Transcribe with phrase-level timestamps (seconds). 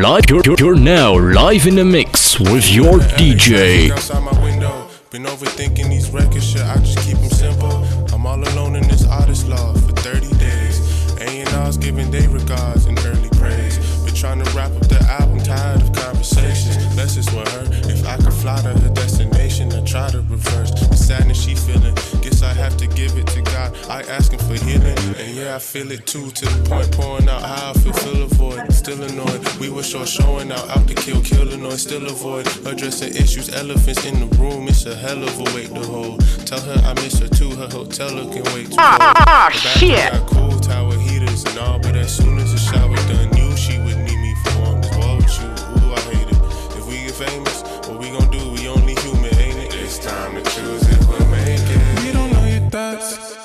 [0.00, 0.24] live.
[0.30, 3.90] You're, you're, you're now live in the mix with your DJ.
[3.90, 6.62] Outside my window, been overthinking these records, shit.
[6.62, 7.84] I just keep them simple.
[8.14, 11.20] I'm all alone in this artist loft for 30 days.
[11.20, 13.78] A&R's giving they regards and early praise.
[14.04, 16.76] Been trying to wrap up the album, tired of conversations.
[16.96, 17.68] Less is what hurt.
[17.86, 21.94] If I could fly to her destination, I try to reverse the sadness she feeling.
[22.22, 23.76] Guess I have to give it to God.
[23.90, 26.30] I asking for healing, and yeah, I feel it too.
[26.30, 28.69] To the point pouring out how I feel, fill a void.
[28.90, 29.46] Still annoyed.
[29.60, 31.78] We were sure showing out, out to kill, kill annoyed.
[31.78, 33.48] Still avoid addressing issues.
[33.48, 36.18] Elephants in the room, it's a hell of a weight to hold.
[36.44, 37.50] Tell her I miss her too.
[37.50, 38.98] Her hotel looking way too cold.
[39.06, 39.94] Ah, The shit.
[39.94, 43.56] bathroom got cool tower heaters and all, but as soon as the shower done, knew
[43.56, 44.90] she would need me for warmth.
[44.98, 45.46] What with you?
[45.86, 46.40] Ooh, I hate it.
[46.76, 48.42] If we get famous, what we gon' do?
[48.50, 49.74] We only human, ain't it?
[49.76, 52.02] It's time to choose if we'll make it.
[52.02, 53.38] We don't know your thoughts.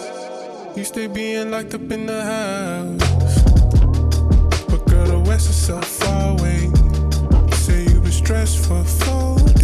[0.75, 3.04] You stay being locked up in the house.
[5.35, 6.71] Is so far away.
[7.49, 9.54] You say you been stressed for four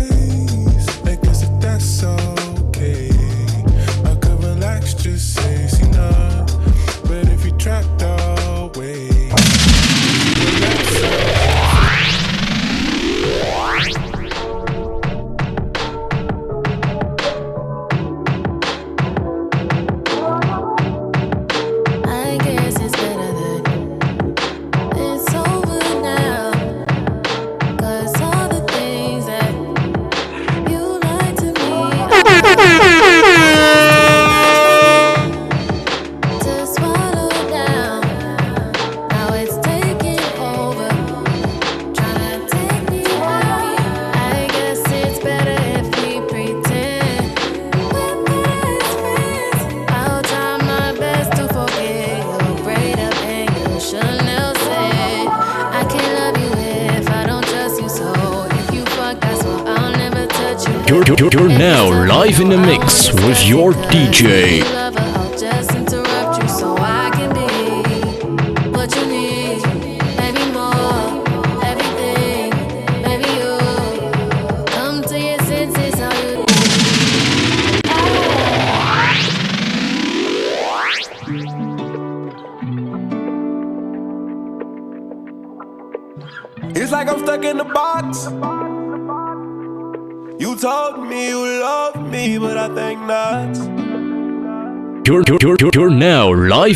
[62.42, 64.81] in the mix with your DJ.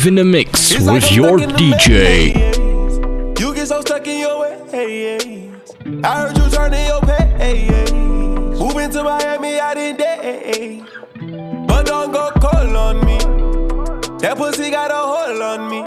[0.06, 3.40] In the mix It's with I'm your DJ.
[3.40, 5.74] You get so stuck in your ways.
[6.04, 7.92] I heard you turning your page.
[8.58, 10.82] Moving to Miami out in days.
[11.66, 13.18] But don't go call on me.
[14.20, 15.78] That pussy got a hold on me.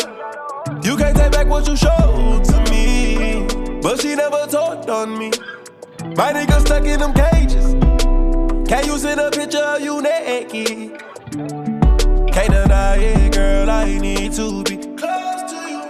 [0.83, 3.47] You can't take back what you showed to me.
[3.81, 5.31] But she never told on me.
[6.15, 7.73] My nigga stuck in them cages.
[8.67, 11.01] Can you send a picture of you naked?
[12.39, 13.69] Can't deny it, girl.
[13.69, 15.81] I need to be close to you.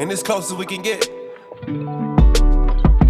[0.00, 1.06] And as close as we can get.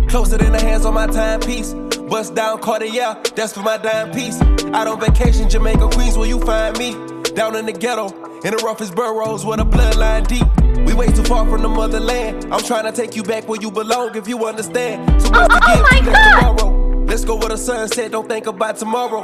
[0.09, 1.75] Closer than the hands on my timepiece.
[2.09, 4.43] Bust down Cartier, that's for my dime piece.
[4.73, 6.94] Out on vacation, Jamaica, Queens, where you find me.
[7.35, 8.09] Down in the ghetto,
[8.43, 10.49] in the roughest boroughs where the bloodline deep.
[10.85, 12.53] We way too far from the motherland.
[12.53, 15.23] I'm trying to take you back where you belong, if you understand.
[15.23, 16.78] So to give, too less tomorrow.
[17.08, 19.22] Let's go where the sun set, don't think about tomorrow.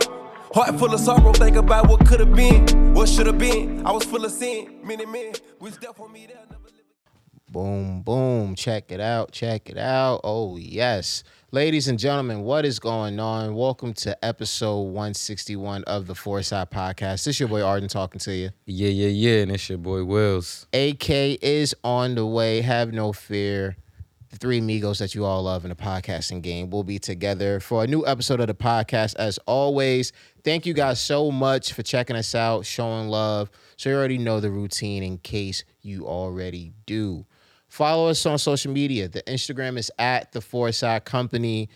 [0.55, 3.87] Heart full of sorrow, think about what could have been, what should have been.
[3.87, 6.85] I was full of sin, many men, which death for me, they'll never live.
[7.51, 8.55] Boom, boom.
[8.55, 9.33] Check it out.
[9.33, 10.23] Check it out.
[10.25, 11.25] Oh, yes.
[11.51, 13.55] Ladies and gentlemen, what is going on?
[13.55, 17.25] Welcome to episode 161 of the Four Side Podcast.
[17.25, 18.49] This your boy Arden talking to you.
[18.65, 19.43] Yeah, yeah, yeah.
[19.43, 20.67] And it's your boy Wills.
[20.73, 22.63] AK is on the way.
[22.63, 23.77] Have no fear.
[24.35, 27.85] The three amigos that you all love in the podcasting game will be together for
[27.85, 29.15] a new episode of the podcast.
[29.15, 30.11] As always,
[30.43, 33.49] thank you guys so much for checking us out, showing love.
[33.77, 37.25] So you already know the routine in case you already do.
[37.69, 39.09] Follow us on social media.
[39.09, 41.69] The Instagram is at the Four Side Company.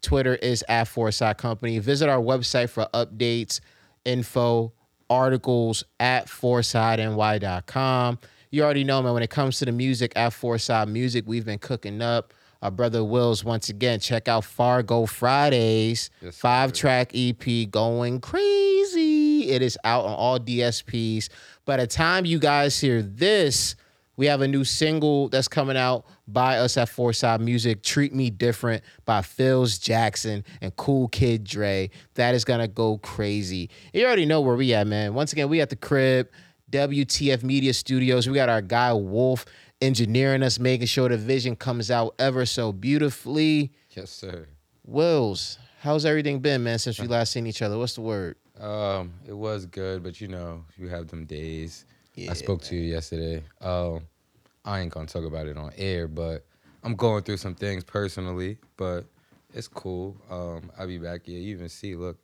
[0.00, 1.80] Twitter is at Four Side Company.
[1.80, 3.58] Visit our website for updates,
[4.04, 4.72] info,
[5.10, 8.20] articles at foursideny.com.
[8.50, 11.44] You already know, man, when it comes to the music at Four Side Music, we've
[11.44, 12.32] been cooking up.
[12.62, 19.50] Our brother Wills, once again, check out Fargo Fridays, Yes, five track EP going crazy.
[19.50, 21.28] It is out on all DSPs.
[21.64, 23.76] By the time you guys hear this,
[24.16, 28.30] we have a new single that's coming out by us at Foreside Music, Treat Me
[28.30, 31.90] Different by Phils Jackson and Cool Kid Dre.
[32.14, 33.68] That is gonna go crazy.
[33.92, 35.12] You already know where we at, man.
[35.12, 36.28] Once again, we at the crib,
[36.70, 38.28] WTF Media Studios.
[38.28, 39.44] We got our guy Wolf
[39.80, 43.72] engineering us, making sure the vision comes out ever so beautifully.
[43.90, 44.46] Yes, sir.
[44.84, 47.78] Wills, how's everything been, man, since we last seen each other?
[47.78, 48.36] What's the word?
[48.60, 51.84] Um, it was good, but you know, you have them days.
[52.14, 53.42] Yeah, I spoke to you yesterday.
[53.60, 54.06] Um,
[54.64, 56.44] I ain't gonna talk about it on air, but
[56.82, 59.04] I'm going through some things personally, but
[59.52, 60.16] it's cool.
[60.30, 61.22] Um, I'll be back.
[61.24, 62.18] Yeah, you even see, look,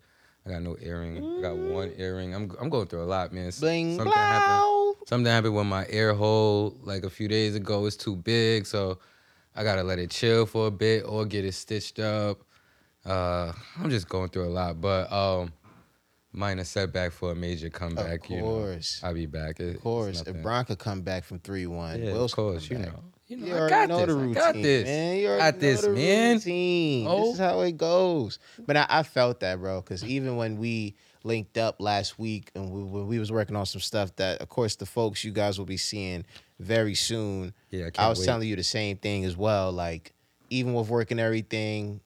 [0.44, 1.39] I got no earring.
[1.39, 2.35] I got one earring.
[2.35, 3.53] I'm I'm going through a lot, man.
[3.61, 4.97] Bling something happened.
[5.06, 7.87] Something happened with my air hole like a few days ago.
[7.87, 8.99] It's too big, so
[9.55, 12.43] I gotta let it chill for a bit or get it stitched up.
[13.05, 15.53] Uh, I'm just going through a lot, but um,
[16.33, 18.31] minor setback for a major comeback.
[18.31, 19.00] You know, course.
[19.03, 19.61] I'll be back.
[19.61, 20.43] It, Of course, if.
[20.43, 23.46] Bron could come back from 3 1, yeah, Wills of course, you know, you know,
[23.46, 24.06] You I already got know this.
[24.06, 24.84] the I routine, got this.
[24.84, 25.17] man.
[25.17, 26.34] You got already this, know the man.
[26.34, 27.06] routine.
[27.08, 27.20] Oh.
[27.25, 27.44] This is oh.
[27.44, 28.38] how it goes.
[28.67, 30.94] But I, I felt that, bro, because even when we
[31.25, 34.49] linked up last week and we, when we was working on some stuff that, of
[34.49, 36.25] course, the folks you guys will be seeing
[36.61, 37.55] very soon.
[37.70, 38.26] Yeah, I I was wait.
[38.26, 39.73] telling you the same thing as well.
[39.73, 40.12] Like,
[40.50, 42.00] even with working everything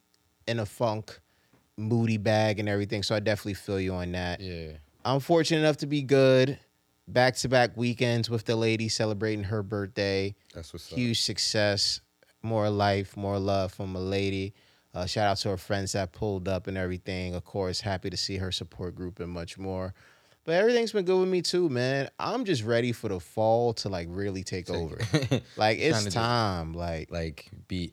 [0.47, 1.19] in a funk,
[1.77, 3.03] moody bag and everything.
[3.03, 4.41] So I definitely feel you on that.
[4.41, 4.73] Yeah,
[5.05, 6.59] I'm fortunate enough to be good.
[7.09, 10.35] Back to back weekends with the lady celebrating her birthday.
[10.55, 10.99] that's what's up.
[10.99, 12.01] Huge success.
[12.43, 14.55] More life, more love from a lady.
[14.95, 17.35] Uh, shout out to her friends that pulled up and everything.
[17.35, 19.95] Of course, happy to see her support group and much more.
[20.45, 22.09] But everything's been good with me too, man.
[22.19, 24.99] I'm just ready for the fall to like really take over.
[25.57, 26.73] Like it's just- time.
[26.75, 27.93] Like like be.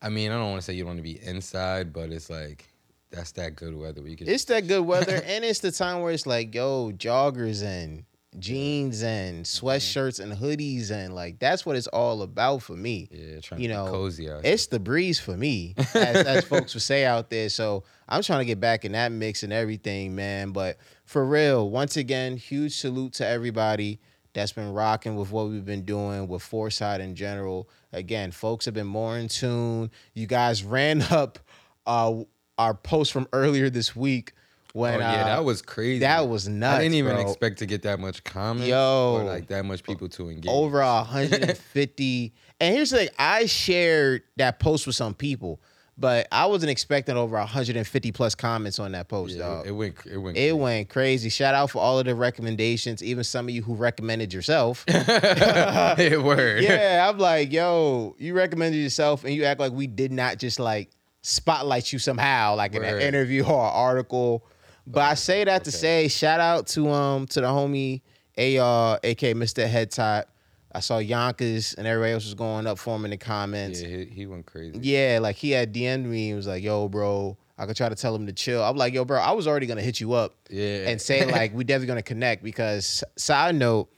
[0.00, 2.28] I mean, I don't want to say you don't want to be inside, but it's
[2.30, 2.66] like
[3.10, 4.00] that's that good weather.
[4.02, 6.92] where you can it's that good weather, and it's the time where it's like, yo,
[6.92, 8.04] joggers and
[8.38, 13.08] jeans and sweatshirts and hoodies and like that's what it's all about for me.
[13.10, 14.44] yeah, trying you to know, be cozy out.
[14.44, 14.52] here.
[14.52, 17.48] It's the breeze for me, as, as folks would say out there.
[17.48, 20.52] So I'm trying to get back in that mix and everything, man.
[20.52, 24.00] But for real, once again, huge salute to everybody
[24.32, 27.68] that's been rocking with what we've been doing with Four Side in general.
[27.92, 29.90] Again, folks have been more in tune.
[30.12, 31.38] You guys ran up
[31.86, 32.22] uh,
[32.58, 34.32] our post from earlier this week
[34.74, 36.00] when oh yeah, uh, that was crazy.
[36.00, 36.78] that was nuts.
[36.78, 37.22] I didn't even bro.
[37.22, 38.66] expect to get that much comments.
[38.68, 39.18] Yo.
[39.20, 40.50] or like that much people to engage.
[40.50, 45.60] over 150 and here's the thing i shared that post with some people
[45.96, 49.94] but i wasn't expecting over 150 plus comments on that post Yeah, dog it went.
[50.06, 50.36] It went.
[50.36, 53.74] it went crazy shout out for all of the recommendations even some of you who
[53.74, 56.62] recommended yourself it worked.
[56.64, 60.58] yeah i'm like yo you recommended yourself and you act like we did not just
[60.58, 60.90] like
[61.22, 64.44] spotlight you somehow like in an interview or an article
[64.86, 65.76] but i say that to Okay.
[65.78, 68.02] say shout out to um to the homie
[68.38, 70.28] ar aka mr head type
[70.72, 73.88] i saw yonkers and everybody else was going up for him in the comments Yeah,
[73.88, 74.78] he, he went crazy.
[74.82, 77.94] yeah, like he had DM'd me and was like, yo, bro, I could try to
[77.94, 78.60] tell him to chill.
[78.64, 80.88] I'm like, yo, bro, I was already gonna hit you up Yeah.
[80.88, 83.88] and say like we definitely gonna connect because side note,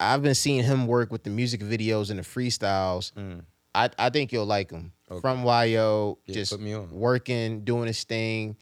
[0.00, 3.12] I've been seeing him work with the music videos and the freestyles.
[3.74, 4.92] I, I think you'll like him.
[5.10, 5.12] Mm.
[5.16, 5.20] Okay.
[5.20, 6.90] From YO, Yeah, just put me on.
[6.90, 8.56] working, doing his thing.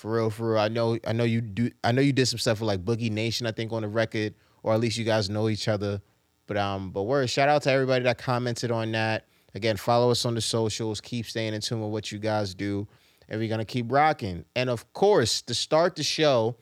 [0.00, 0.60] For real, for real.
[0.60, 3.10] I know I know you do I know you did some stuff with like Boogie
[3.10, 6.00] Nation, I think, on the record, or at least you guys know each other.
[6.46, 9.26] But um, but word, shout out to everybody that commented on that.
[9.54, 11.02] Again, follow us on the socials.
[11.02, 12.88] Keep staying in tune with what you guys do.
[13.28, 14.46] And we're gonna keep rocking.
[14.56, 16.56] And of course, to start the show,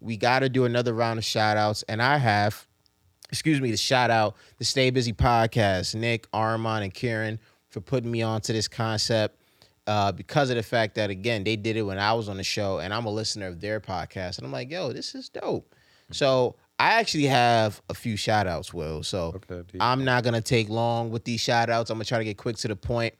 [0.00, 1.84] we gotta do another round of shout outs.
[1.90, 2.66] And I have
[3.30, 8.10] excuse me, to shout out the Stay Busy podcast, Nick, Armand, and Kieran for putting
[8.10, 9.38] me onto this concept.
[9.88, 12.44] Uh, because of the fact that again they did it when I was on the
[12.44, 15.74] show and I'm a listener of their podcast and I'm like, yo, this is dope.
[16.10, 19.02] So I actually have a few shout outs, Will.
[19.02, 19.78] So Okay.
[19.80, 21.90] I'm not gonna take long with these shout outs.
[21.90, 23.14] I'm gonna try to get quick to the point.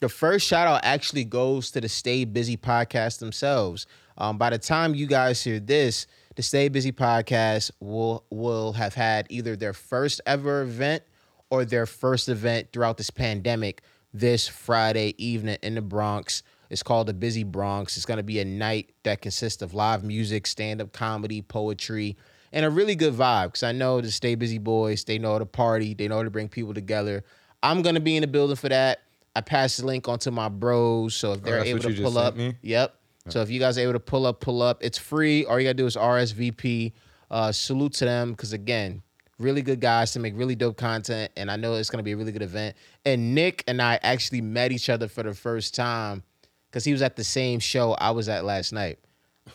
[0.00, 3.86] The first shout out actually goes to the Stay Busy podcast themselves.
[4.16, 6.06] Um, by the time you guys hear this,
[6.36, 11.02] the Stay Busy podcast will will have had either their first ever event
[11.50, 13.82] or their first event throughout this pandemic
[14.12, 16.42] this Friday evening in the Bronx.
[16.70, 17.96] It's called the Busy Bronx.
[17.96, 22.16] It's going to be a night that consists of live music, stand up comedy, poetry,
[22.52, 23.46] and a really good vibe.
[23.46, 26.22] Because I know the Stay Busy boys, they know how to party, they know how
[26.24, 27.24] to bring people together.
[27.62, 29.00] I'm going to be in the building for that.
[29.34, 31.14] I passed the link on to my bros.
[31.14, 32.94] So if they're Oh, able to pull up, yep.
[33.28, 34.82] So if you guys are able to pull up, pull up.
[34.82, 35.44] It's free.
[35.44, 36.92] All you got to do is RSVP.
[37.30, 39.02] Uh, salute to them because again,
[39.38, 42.16] really good guys to make really dope content, and I know it's gonna be a
[42.16, 42.76] really good event.
[43.04, 46.22] And Nick and I actually met each other for the first time
[46.70, 48.98] because he was at the same show I was at last night.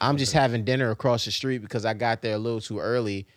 [0.01, 3.27] I'm just having dinner across the street because I got there a little too early.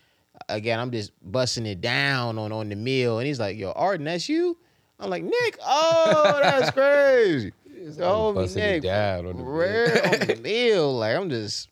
[0.48, 4.04] Again, I'm just busting it down on on the meal, and he's like, "Yo, Arden,
[4.04, 4.58] that's you."
[4.98, 7.52] I'm like, Nick, oh, that's crazy.
[8.00, 10.96] Oh, busting it Nick, down on the rare on the meal.
[10.96, 11.68] Like I'm just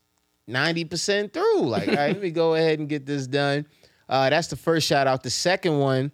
[0.46, 1.62] ninety percent through.
[1.62, 3.66] Like, all right, let me go ahead and get this done.
[4.08, 5.22] Uh, that's the first shout out.
[5.22, 6.12] The second one,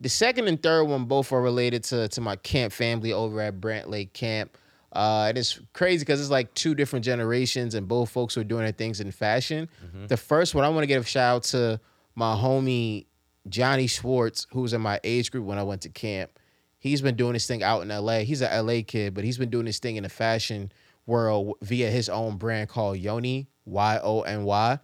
[0.00, 3.60] the second and third one, both are related to to my camp family over at
[3.60, 4.56] Brant Lake Camp.
[4.92, 8.64] Uh, and it's crazy because it's like two different generations, and both folks are doing
[8.64, 9.68] their things in fashion.
[10.08, 11.80] The first one, I want to give a shout out to
[12.16, 13.06] my homie
[13.48, 16.32] Johnny Schwartz, who was in my age group when I went to camp.
[16.78, 18.20] He's been doing this thing out in LA.
[18.20, 20.72] He's an LA kid, but he's been doing this thing in the fashion
[21.06, 24.78] world via his own brand called Yoni, Y O N Y.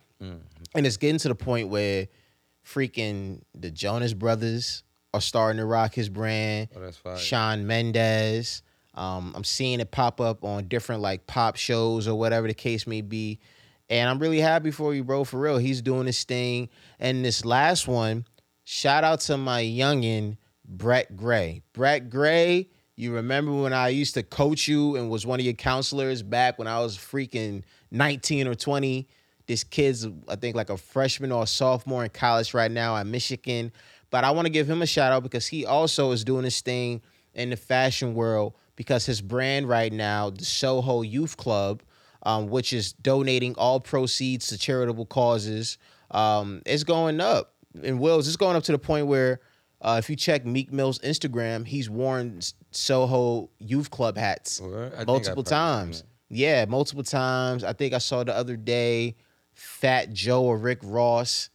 [0.75, 2.07] And it's getting to the point where
[2.67, 4.83] freaking the Jonas Brothers
[5.15, 6.69] are starting to rock his brand.
[6.77, 7.17] Oh, that's fire.
[7.17, 8.63] Shawn Mendes.
[8.95, 12.87] Um, I'm seeing it pop up on different like pop shows or whatever the case
[12.87, 13.39] may be.
[13.89, 15.25] And I'm really happy for you, bro.
[15.25, 15.59] For real.
[15.59, 16.69] He's doing this thing.
[16.99, 18.25] And this last one,
[18.65, 21.63] shout out to my youngin, Brett Gray.
[21.73, 25.55] Brett Gray, you remember when I used to coach you and was one of your
[25.55, 29.07] counselors back when I was freaking 19 or 20?
[29.47, 33.07] This kid's, I think, like a freshman or a sophomore in college right now at
[33.07, 33.73] Michigan.
[34.11, 36.61] But I want to give him a shout out because he also is doing this
[36.61, 37.03] thing
[37.35, 41.83] in the fashion world because his brand right now, the Soho Youth Club,
[42.25, 45.79] um, which is donating all proceeds to charitable causes,
[46.11, 47.55] um, is going up.
[47.83, 49.41] And Wills, it's going up to the point where
[49.81, 54.93] uh, if you check Meek Mill's Instagram, he's worn Soho Youth Club hats Word?
[54.95, 56.05] I think I multiple times.
[56.29, 57.63] Yeah, multiple times.
[57.63, 59.15] I think I saw the other day
[59.57, 61.49] Fat Joe or Rick Ross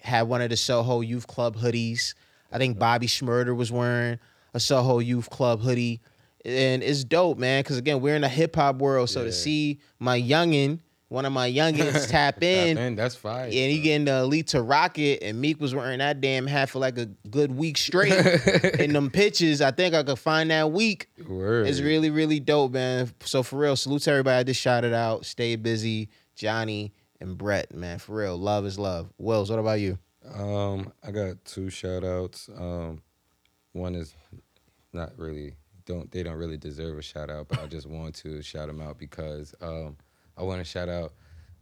[0.00, 2.14] had one of the Soho Youth Club hoodies.
[2.52, 4.20] I think Bobby Shmurda was wearing
[4.54, 6.00] a Soho Youth Club hoodie.
[6.44, 9.10] And it's dope, man, because again, we're in a hip hop world.
[9.10, 13.46] So to see my youngin, one of my youngins tap in, Man, that's fire.
[13.46, 16.70] and he getting the elite to rock it, and Meek was wearing that damn hat
[16.70, 18.12] for like a good week straight.
[18.78, 21.08] in them pictures, I think I could find that week.
[21.26, 21.66] Word.
[21.66, 23.10] It's really, really dope, man.
[23.24, 24.38] So for real, salute to everybody.
[24.38, 25.26] I just it out.
[25.26, 27.98] Stay busy, Johnny and Brett, man.
[27.98, 29.08] For real, love is love.
[29.18, 29.98] Wells, what about you?
[30.34, 32.48] Um, I got two shout outs.
[32.56, 33.02] Um,
[33.72, 34.14] one is
[34.92, 35.54] not really
[35.86, 38.80] don't they don't really deserve a shout out, but I just want to shout them
[38.80, 39.96] out because um,
[40.36, 41.12] I want to shout out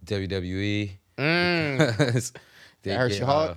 [0.05, 0.91] WWE.
[1.17, 2.33] because
[2.83, 3.51] they That hurts get, your heart?
[3.53, 3.55] uh,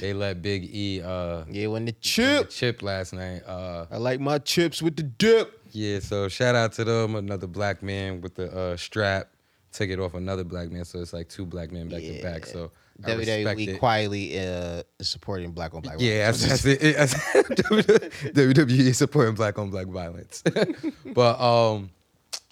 [0.00, 2.50] they let Big E uh Yeah, when the win the chip.
[2.50, 3.42] chip last night.
[3.46, 5.60] Uh, I like my chips with the dip.
[5.72, 7.14] yeah, so shout out to them.
[7.16, 9.30] Another black man with the uh, strap
[9.74, 12.46] took it off another black man, so it's like two black men back to back.
[12.46, 12.70] So
[13.04, 13.78] I respect WWE it.
[13.78, 15.96] Quietly uh, is supporting black on black.
[15.98, 16.46] Yeah, violence.
[16.46, 16.96] that's, that's it.
[16.96, 20.42] That's- WWE is supporting black on black violence.
[21.14, 21.90] but um,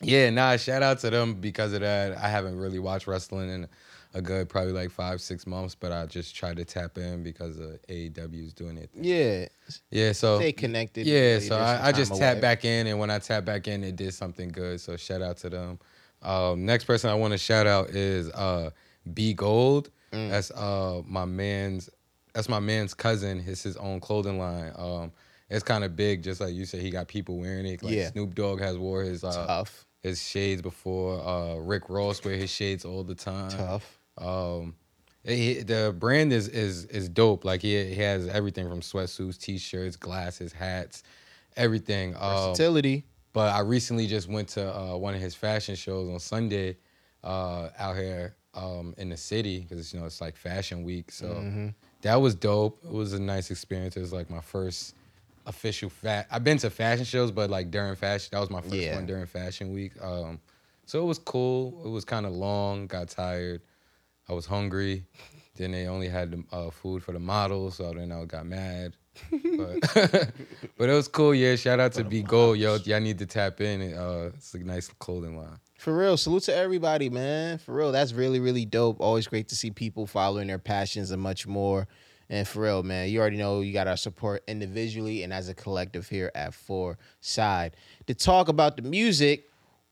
[0.00, 0.56] yeah, nah.
[0.56, 2.18] Shout out to them because of that.
[2.18, 3.68] I haven't really watched wrestling in
[4.14, 7.58] a good probably like five six months, but I just tried to tap in because
[7.58, 8.90] of AEW is doing it.
[8.94, 9.46] yeah.
[9.90, 11.06] Yeah, so Stay connected.
[11.06, 13.96] yeah, so I, I just tapped back in, and when I tapped back in, it
[13.96, 14.80] did something good.
[14.80, 15.78] So shout out to them.
[16.22, 18.70] Um, next person I want to shout out is uh,
[19.12, 19.90] B Gold.
[20.12, 20.30] Mm.
[20.30, 21.90] That's uh, my man's.
[22.34, 23.44] That's my man's cousin.
[23.46, 24.72] It's his own clothing line.
[24.76, 25.12] Um,
[25.50, 26.80] it's kind of big, just like you said.
[26.80, 27.82] He got people wearing it.
[27.82, 28.10] Like Yeah.
[28.10, 29.84] Snoop Dogg has wore his uh, Tough.
[30.02, 31.20] his shades before.
[31.26, 33.50] Uh, Rick Ross wear his shades all the time.
[33.50, 33.98] Tough.
[34.16, 34.74] Um,
[35.24, 37.44] he- the brand is is is dope.
[37.44, 41.02] Like he, he has everything from sweatsuits, t-shirts, glasses, hats,
[41.56, 42.14] everything.
[42.14, 43.04] Um, Versatility.
[43.32, 46.76] But I recently just went to uh, one of his fashion shows on Sunday
[47.24, 51.10] uh, out here um, in the city because you know it's like Fashion Week.
[51.10, 51.68] So Mm-hmm.
[52.02, 52.80] that was dope.
[52.84, 53.96] It was a nice experience.
[53.96, 54.94] It was like my first
[55.46, 56.26] official fat.
[56.30, 58.94] I've been to fashion shows, but like during fashion, that was my first Yeah.
[58.94, 59.92] one during Fashion Week.
[60.02, 60.40] Um,
[60.86, 61.82] so it was cool.
[61.84, 62.86] It was kind of long.
[62.86, 63.62] Got tired.
[64.28, 65.04] I was hungry.
[65.56, 68.96] Then they only had the uh, food for the models, so then I got mad.
[69.30, 69.80] But
[70.78, 71.34] but it was cool.
[71.34, 72.76] Yeah, shout out to B Gold, yo.
[72.76, 73.94] Y'all need to tap in.
[73.94, 75.58] Uh, it's a nice clothing line.
[75.78, 77.58] For real, salute to everybody, man.
[77.58, 79.00] For real, that's really, really dope.
[79.00, 81.88] Always great to see people following their passions and much more.
[82.30, 85.54] And for real, man, you already know you got our support individually and as a
[85.54, 87.76] collective here at Four Side.
[88.06, 89.50] To talk about the music,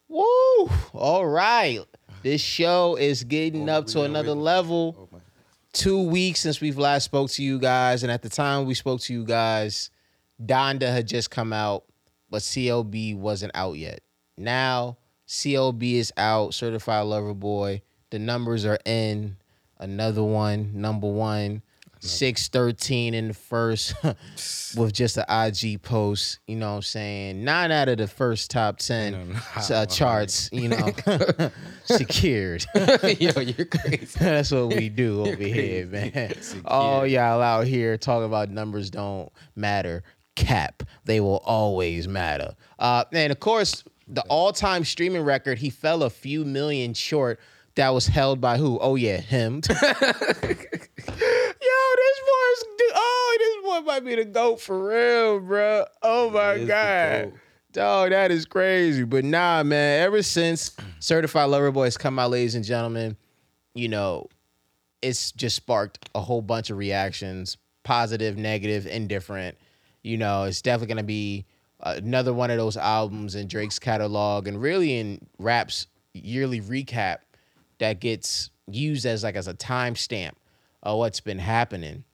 [0.08, 0.70] woo!
[0.94, 1.80] All right.
[2.22, 5.08] This show is getting up to another level.
[5.72, 9.00] Two weeks since we've last spoke to you guys, and at the time we spoke
[9.02, 9.90] to you guys,
[10.44, 11.84] Donda had just come out,
[12.28, 14.00] but CLB wasn't out yet.
[14.36, 14.96] Now
[15.28, 17.82] CLB is out, Certified Lover Boy.
[18.10, 19.36] The numbers are in.
[19.78, 21.62] another one, number one,
[22.00, 23.94] six thirteen in the first
[24.76, 26.40] with just an IG post.
[26.46, 27.44] You know what I'm saying?
[27.44, 29.18] Nine out of the first top ten No,
[29.68, 30.92] no, uh, charts, you know,
[31.84, 32.66] secured.
[32.74, 34.18] Yo, you're crazy.
[34.18, 36.34] That's what we do over here, man.
[36.64, 40.02] All y'all out here talking about numbers don't matter.
[40.36, 42.54] Cap, they will always matter.
[42.78, 47.38] Uh, and of course, the all-time streaming record, he fell a few million short.
[47.76, 48.78] That was held by who?
[48.80, 49.60] Oh yeah, him.
[51.80, 55.84] Yo, this boy's oh, this boy oh, might be the goat for real, bro.
[56.02, 57.32] Oh my god.
[57.72, 59.04] Dog, that is crazy.
[59.04, 63.16] But nah, man, ever since Certified Lover Boy has come out, ladies and gentlemen,
[63.74, 64.26] you know,
[65.00, 69.56] it's just sparked a whole bunch of reactions positive, negative, indifferent.
[70.02, 71.46] You know, it's definitely going to be
[71.80, 77.18] another one of those albums in Drake's catalog and really in rap's yearly recap
[77.78, 80.32] that gets used as like as a timestamp
[80.82, 82.04] of what's been happening.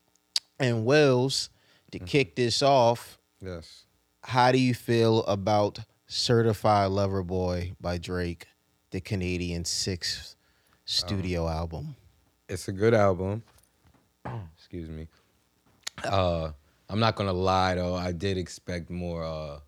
[0.59, 1.51] And Wills,
[1.93, 3.85] to kick this off, Yes.
[4.23, 8.47] how do you feel about Certified Lover Boy by Drake,
[8.91, 10.35] the Canadian sixth
[10.85, 11.97] studio album?
[12.49, 13.43] It's a good album.
[14.57, 15.09] Excuse me.
[16.05, 16.51] Uh,
[16.89, 17.95] I'm not gonna lie though.
[17.95, 19.59] I did expect more, uh,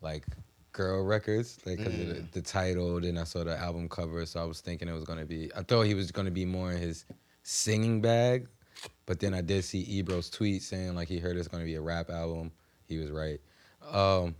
[0.00, 0.24] like
[0.72, 3.00] girl records, like because of the, the title.
[3.00, 5.50] Then I saw the album cover, so I was thinking it was gonna be.
[5.54, 7.04] I thought he was gonna be more in his
[7.48, 8.46] singing bag,
[9.06, 11.80] but then I did see Ebro's tweet saying like he heard it's gonna be a
[11.80, 12.52] rap album.
[12.86, 13.40] He was right.
[13.90, 14.34] Um,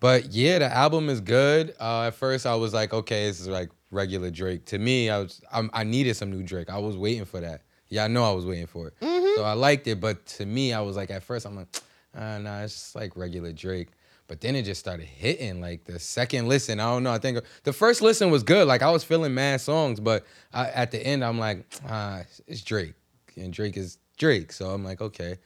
[0.00, 1.74] but yeah, the album is good.
[1.80, 4.66] Uh, at first, I was like, okay, this is like regular Drake.
[4.66, 6.68] To me, I was I'm, I needed some new Drake.
[6.68, 7.62] I was waiting for that.
[7.88, 8.94] Yeah, I know I was waiting for it.
[9.36, 11.68] So I liked it, but to me, I was like, at first, I'm like,
[12.14, 13.88] ah, nah, it's just like regular Drake.
[14.32, 15.60] But then it just started hitting.
[15.60, 17.12] Like the second listen, I don't know.
[17.12, 18.66] I think the first listen was good.
[18.66, 22.62] Like I was feeling mad songs, but I, at the end, I'm like, ah, it's
[22.62, 22.94] Drake,
[23.36, 24.50] and Drake is Drake.
[24.50, 25.36] So I'm like, okay.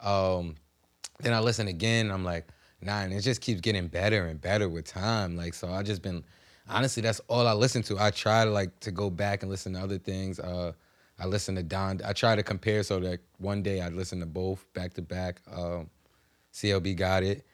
[0.00, 0.54] Um,
[1.18, 2.12] then I listen again.
[2.12, 2.46] I'm like,
[2.80, 5.36] nah, and it just keeps getting better and better with time.
[5.36, 6.22] Like, so I just been,
[6.68, 7.98] honestly, that's all I listen to.
[7.98, 10.38] I try to like to go back and listen to other things.
[10.38, 10.70] Uh,
[11.18, 12.00] I listen to Don.
[12.04, 15.40] I try to compare so that one day I'd listen to both back to back.
[15.52, 15.90] Um,
[16.52, 17.44] CLB got it.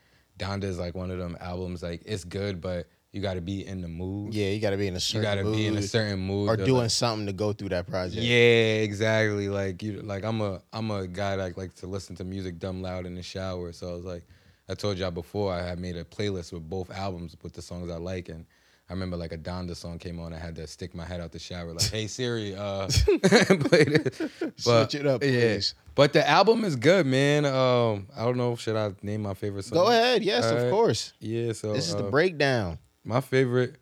[0.43, 1.83] Donda is like one of them albums.
[1.83, 4.35] Like it's good, but you got to be in the mood.
[4.35, 5.23] Yeah, you got to be in a certain.
[5.23, 7.69] you got to be in a certain mood or doing like- something to go through
[7.71, 8.23] that project.
[8.23, 9.49] yeah, exactly.
[9.49, 12.83] Like you, like I'm a I'm a guy that like to listen to music dumb
[12.83, 13.73] loud in the shower.
[13.73, 14.25] So I was like,
[14.69, 17.91] I told y'all before I had made a playlist with both albums with the songs
[17.91, 18.47] I like, and
[18.93, 20.35] I remember like a Donda song came on.
[20.35, 22.87] I had to stick my head out the shower like, Hey Siri, uh,
[23.23, 24.19] play this.
[24.39, 25.31] But, Switch it up, yeah.
[25.31, 25.75] please.
[25.95, 27.47] But the album is good, man.
[27.47, 28.55] Um, I don't know.
[28.55, 29.79] Should I name my favorite song?
[29.79, 30.23] Go ahead.
[30.23, 30.71] Yes, of Alright.
[30.71, 31.15] course.
[31.21, 31.55] Yeah.
[31.55, 32.77] So This is the uh, breakdown.
[33.03, 33.77] my favorite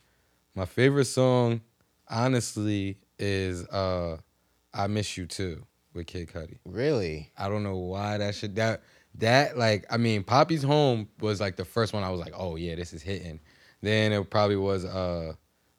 [0.55, 1.61] my favorite song
[2.09, 4.17] honestly is uh
[4.73, 6.59] I Miss You Too with Kid Cudi.
[6.65, 7.33] Really?
[7.37, 8.83] I don't know why that should that
[9.17, 12.55] that like I mean Papi's Home was like the first one I was like, "Oh
[12.55, 13.41] yeah, this is hitting."
[13.83, 15.33] Then it probably was uh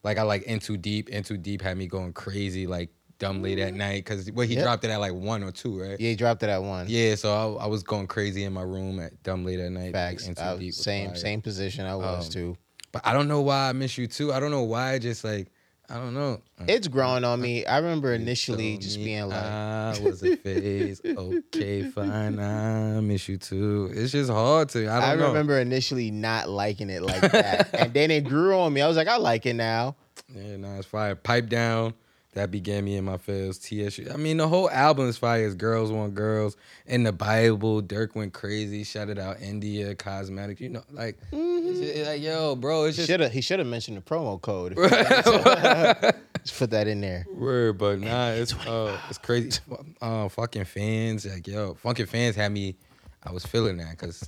[0.04, 1.10] like I like N 2 Deep.
[1.12, 4.56] N 2 Deep had me going crazy like dumb late at night cuz what he
[4.56, 4.64] Yep.
[4.64, 6.00] dropped it at like 1 or 2, right?
[6.00, 6.88] Yeah, he dropped it at one.
[6.90, 9.94] Yeah, so I, I was going crazy in my room at dumb late at night.
[9.94, 10.28] like, Facts.
[10.28, 11.16] Into I Deep was was same fire.
[11.16, 12.58] same position I was Um, too.
[12.92, 14.34] But I don't know why I miss you too.
[14.34, 14.94] I don't know why.
[14.94, 15.48] I Just like
[15.92, 16.42] I don't know.
[16.58, 17.66] Uh, it's growing on me.
[17.66, 21.02] I remember initially just being like, I was a phase.
[21.06, 22.40] okay, fine.
[22.40, 23.92] I miss you too.
[23.94, 24.90] It's just hard to.
[24.90, 28.72] I don't I remember initially not liking it like that, and then it grew on
[28.72, 28.80] me.
[28.80, 29.98] I was like, I like it now.
[30.34, 31.16] Yeah, no, it's fire.
[31.16, 31.94] Pipe down.
[32.34, 33.58] That began me in my feels.
[33.58, 34.08] TSU.
[34.14, 35.46] I mean, the whole album is fire.
[35.46, 36.56] It's girls want girls.
[36.86, 38.86] In the Bible, Durk went crazy.
[38.86, 40.62] Shouted out India, cosmetics.
[40.62, 42.86] You know, like, it's just- like yo, bro.
[42.86, 44.76] It's just Should have he should have mentioned the promo code.
[46.44, 47.28] Just put that in there.
[47.32, 49.60] Word, but nah, it's uh, it's crazy.
[50.02, 52.76] Uh, fucking fans, like yo, fucking fans had me.
[53.24, 54.28] I was feeling that because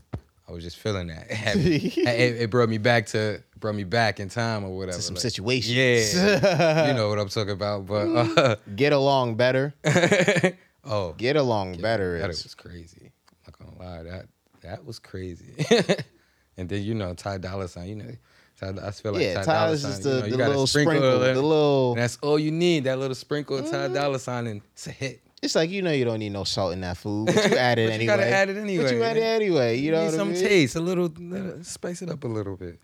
[0.54, 1.28] was just feeling that.
[1.30, 4.98] It, had it, it brought me back to brought me back in time or whatever.
[4.98, 5.76] To some like- situations.
[5.76, 7.86] Yeah, you know what I'm talking about.
[7.86, 9.74] But uh, Get along better.
[10.86, 13.12] oh, Get along better that is was crazy.
[13.48, 14.26] I'm not gonna lie, that
[14.62, 15.54] that was crazy.
[16.58, 18.12] and then you know Ty Dolla Sign, you know.
[18.60, 19.34] Ty, I feel like yeah.
[19.36, 19.92] Ty Ty Dolla is Sign.
[19.92, 21.96] just you the, know, you the gotta little sprinkle sprinkle, the little.
[21.96, 22.84] That's all you need.
[22.86, 25.22] That little sprinkle of Ty Dolla Sign, and it's a hit.
[25.44, 27.78] It's like you know you don't need no salt in that food, but you add
[27.80, 28.00] it But anyway.
[28.02, 28.84] you gotta add it anyway.
[28.86, 29.78] But you add it anyway.
[29.78, 30.44] You know need what some I mean?
[30.44, 32.80] taste, a little, little- spice it up a little bit.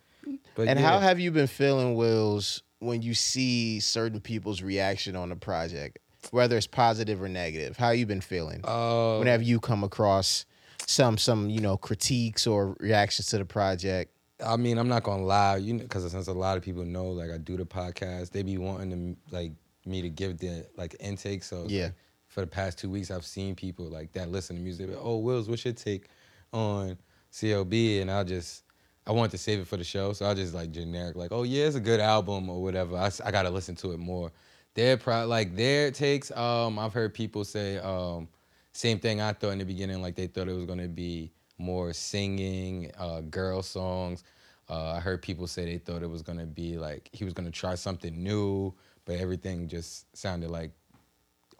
[0.56, 0.86] But And yeah.
[0.88, 6.00] how have you been feeling, Wills, when you see certain people's reaction on the project,
[6.32, 7.78] whether it's positive or negative?
[7.78, 8.62] How you been feeling?
[8.66, 10.46] Uh, Whenever you come across
[10.86, 14.12] some some you know critiques or reactions to the project.
[14.46, 17.08] I mean, I'm not gonna lie, you know, because since a lot of people know,
[17.08, 18.92] like I do the podcast, they be wanting
[19.30, 19.52] to like
[19.86, 21.44] me to give the like intake.
[21.44, 21.84] So Yeah.
[21.86, 21.94] like,
[22.30, 24.88] for the past two weeks, I've seen people like that listen to music.
[24.90, 26.08] Like, oh, Wills, what's your take
[26.54, 26.98] on
[27.34, 28.02] CLB?
[28.02, 28.64] And I'll just,
[29.06, 31.44] I wanted to save it for the show, so I'll just like generic, like, oh
[31.44, 32.96] yeah, it's a good album or whatever.
[32.96, 34.32] I, I gotta listen to it more.
[34.76, 36.32] Their pro, like their takes.
[36.32, 38.28] Um, I've heard people say, um,
[38.74, 41.94] same thing I thought in the beginning, like they thought it was gonna be more
[41.94, 44.24] singing, uh, girl songs.
[44.70, 47.50] Uh, I heard people say they thought it was gonna be like he was gonna
[47.50, 48.72] try something new,
[49.06, 50.70] but everything just sounded like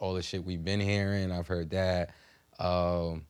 [0.00, 1.30] all the shit we've been hearing.
[1.30, 2.10] I've heard that.
[2.58, 3.26] Um,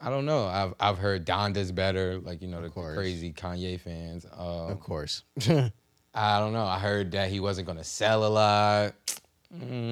[0.00, 0.46] I don't know.
[0.46, 2.96] I've I've heard Donda's better, like you know the course.
[2.96, 4.24] crazy Kanye fans.
[4.32, 5.22] Um, Of course.
[6.18, 6.64] I don't know.
[6.64, 8.94] I heard that he wasn't gonna sell a lot.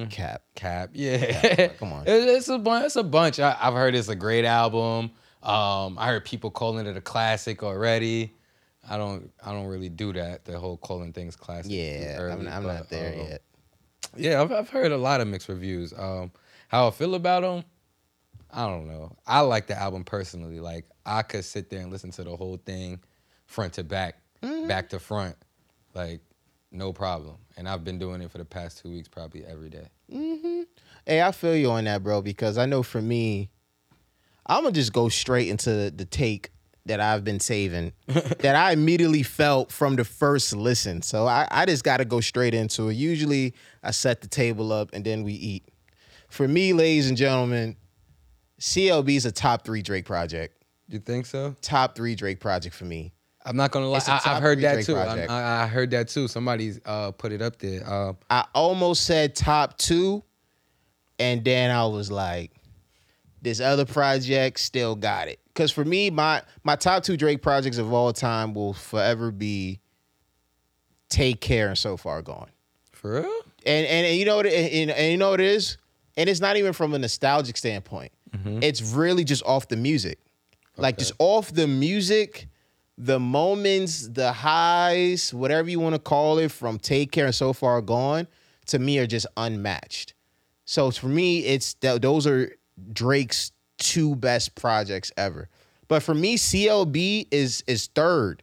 [0.09, 0.43] Cap.
[0.53, 1.67] Cap, yeah.
[1.79, 2.03] come on.
[2.07, 2.85] It- it's a bunch.
[2.85, 3.39] It's a bunch.
[3.39, 5.11] I, I've heard it's a great album.
[5.41, 8.33] Um, I heard people calling it a classic already.
[8.87, 9.31] I don't.
[9.43, 10.45] I don't really do that.
[10.45, 11.71] The whole calling things classic.
[11.71, 13.41] Yeah, I'm, I'm but, not there um, yet.
[14.15, 15.93] Yeah, I've, I've heard a lot of mixed reviews.
[15.95, 16.31] Um,
[16.67, 17.63] how I feel about them,
[18.51, 19.15] I don't know.
[19.27, 20.59] I like the album personally.
[20.59, 22.99] Like I could sit there and listen to the whole thing,
[23.45, 24.67] front to back, Mm-hmm.
[24.67, 25.35] back to front,
[25.95, 26.19] like
[26.71, 27.37] no problem.
[27.57, 29.87] And I've been doing it for the past two weeks, probably every day.
[31.05, 33.49] Hey, I feel you on that, bro, because I know for me,
[34.45, 36.51] I'm gonna just go straight into the take
[36.85, 41.01] that I've been saving that I immediately felt from the first listen.
[41.01, 42.93] So I, I just gotta go straight into it.
[42.93, 45.67] Usually I set the table up and then we eat.
[46.29, 47.75] For me, ladies and gentlemen,
[48.59, 50.63] CLB is a top three Drake project.
[50.87, 51.55] You think so?
[51.61, 53.11] Top three Drake project for me.
[53.45, 53.97] I'm not gonna lie.
[53.97, 54.95] It's a I, top I've heard that Drake too.
[54.97, 56.27] I, I heard that too.
[56.27, 57.87] Somebody's uh, put it up there.
[57.91, 60.23] Um, I almost said top two,
[61.19, 62.51] and then I was like,
[63.41, 65.39] this other project still got it.
[65.55, 69.79] Cause for me, my my top two Drake projects of all time will forever be
[71.09, 72.49] Take Care and So Far Gone.
[72.91, 73.41] for real?
[73.65, 75.77] And and, and you know what and, and you know what it is?
[76.17, 78.11] And it's not even from a nostalgic standpoint.
[78.31, 78.59] Mm-hmm.
[78.63, 80.19] It's really just off the music.
[80.77, 82.49] Like just off the music,
[82.97, 87.53] the moments, the highs, whatever you want to call it, from Take Care and So
[87.53, 88.27] Far Gone,
[88.67, 90.13] to me are just unmatched.
[90.65, 92.53] So for me, it's th- those are
[92.91, 95.49] Drake's two best projects ever.
[95.87, 98.41] But for me, CLB is is third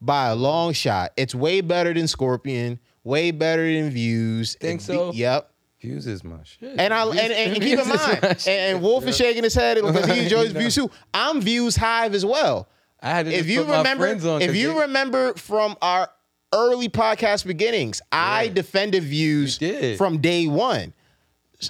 [0.00, 1.12] by a long shot.
[1.16, 4.56] It's way better than Scorpion, way better than Views.
[4.60, 5.12] Think It so?
[5.12, 5.50] Yep.
[5.80, 6.76] Views is my shit.
[6.78, 9.76] And I and, and, and keep in mind, and, and Wolf is shaking his head
[9.82, 10.60] because he enjoys You know.
[10.60, 10.90] Views too.
[11.12, 12.68] I'm Views Hive as well.
[13.02, 14.80] I had to If just you put my remember, friends on if 'cause you they-
[14.80, 16.08] remember from our
[16.54, 19.58] early podcast beginnings, I defended Views
[19.98, 20.94] from day one.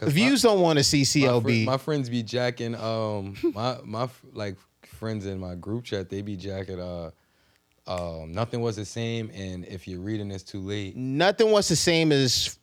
[0.02, 1.64] Views don't want to see my, CLB.
[1.64, 6.36] my friends be jacking um my my like friends in my group chat they be
[6.36, 7.10] jacking uh
[7.86, 11.76] um nothing was the same and if you're reading this too late Nothing was the
[11.76, 12.58] same as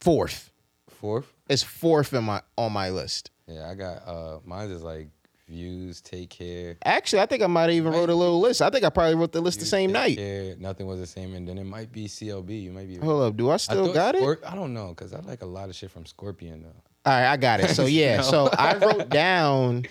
[0.00, 0.50] fourth.
[0.88, 3.30] fourth It's fourth in my on my list.
[3.46, 5.08] yeah I got uh mine is like
[5.50, 8.62] views take care Actually, I think I might have even wrote a little list.
[8.62, 10.16] I think I probably wrote the list the same night.
[10.16, 13.22] Care, nothing was the same and then it might be CLB you might be Hold
[13.22, 14.38] up, do I I still thought got it?
[14.46, 16.68] I don't know because I like a lot of shit from Scorpion though
[17.10, 17.70] All right, I got it.
[17.70, 19.86] So yeah, so I wrote down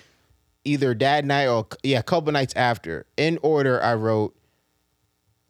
[0.64, 3.06] either that night or yeah, a couple nights after.
[3.18, 4.36] In order, I wrote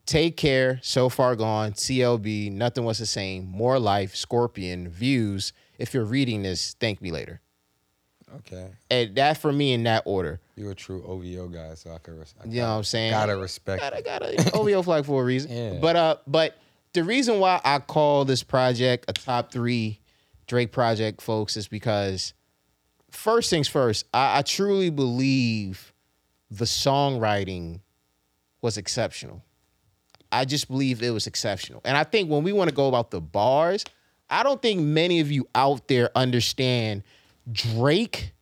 [0.05, 5.53] Take Care, So Far Gone, CLB, Nothing Was the Same, More Life, Scorpion, Views.
[5.77, 7.41] If you're reading this, thank me later.
[8.37, 10.39] Okay And that for me in that order.
[10.55, 13.11] you're a true OVO guy so I can res- I You know what I'm saying?
[13.11, 15.51] gotta respect Gotta gotta OVO flag for a reason.
[15.55, 15.79] Yeah.
[15.81, 16.57] But uh, but
[16.93, 19.99] the reason why I call this project a top three
[20.47, 22.33] Drake project, folks, is because
[23.11, 25.93] first things first, I, I truly believe
[26.49, 27.81] the songwriting
[28.61, 29.43] was exceptional.
[30.31, 31.81] I just believe it was exceptional.
[31.85, 33.85] And I think when we want to go about the bars,
[34.29, 37.03] I don't think many of you out there understand
[37.51, 38.33] Drake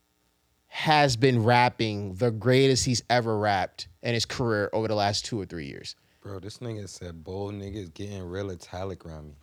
[0.68, 5.40] has been rapping the greatest he's ever rapped in his career over the last two
[5.40, 5.96] or three years.
[6.22, 9.34] bro this nigga said bold niggas getting real italic around me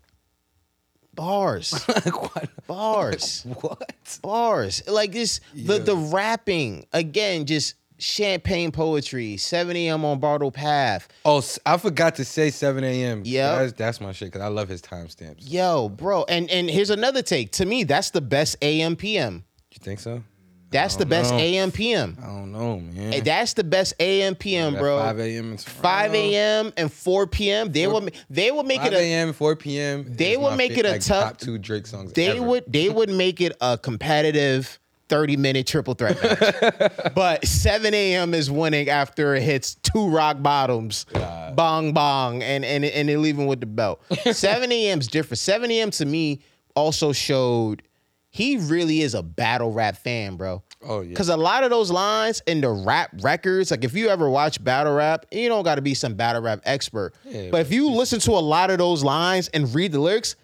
[1.14, 1.72] Bars,
[2.12, 4.82] what bars, what bars.
[4.88, 9.36] Like this, the the rapping again, just champagne poetry.
[9.36, 10.04] 7 a.m.
[10.04, 11.08] on Bridle Path.
[11.24, 13.22] Oh, i forgot to say 7 a.m.
[13.24, 15.36] yeah that's, that's my shit because I love his timestamps.
[15.50, 17.52] Yo, bro, and and here's another take.
[17.52, 19.44] To me, that's the best AM PM.
[19.74, 20.22] You think so?
[20.70, 21.38] That's the best know.
[21.38, 22.18] AM PM.
[22.20, 23.12] I don't know, man.
[23.12, 24.98] Hey, That's the best AM PM, bro.
[24.98, 25.50] 5 a.m.
[25.52, 26.72] and 5 a.m.
[26.76, 27.70] and 4 p.m.
[27.70, 29.32] They would they would make 5 it a a.m.
[29.32, 30.04] 4 p.m.
[30.08, 32.12] They would make it a like, tough- top two Drake songs.
[32.14, 32.42] they ever.
[32.42, 36.92] would they would make it a competitive 30 minute triple threat match.
[37.14, 38.34] but 7 a.m.
[38.34, 41.06] is winning after it hits two rock bottoms,
[41.54, 44.02] bong bong, and and and they're leaving with the belt.
[44.32, 44.98] 7 a.m.
[44.98, 45.38] is different.
[45.38, 45.92] 7 a.m.
[45.92, 46.40] to me
[46.74, 47.83] also showed
[48.34, 50.60] he really is a battle rap fan, bro.
[50.84, 51.10] Oh, yeah.
[51.10, 54.62] Because a lot of those lines in the rap records, like if you ever watch
[54.62, 57.14] battle rap, you don't got to be some battle rap expert.
[57.24, 60.34] Yeah, but if you listen to a lot of those lines and read the lyrics,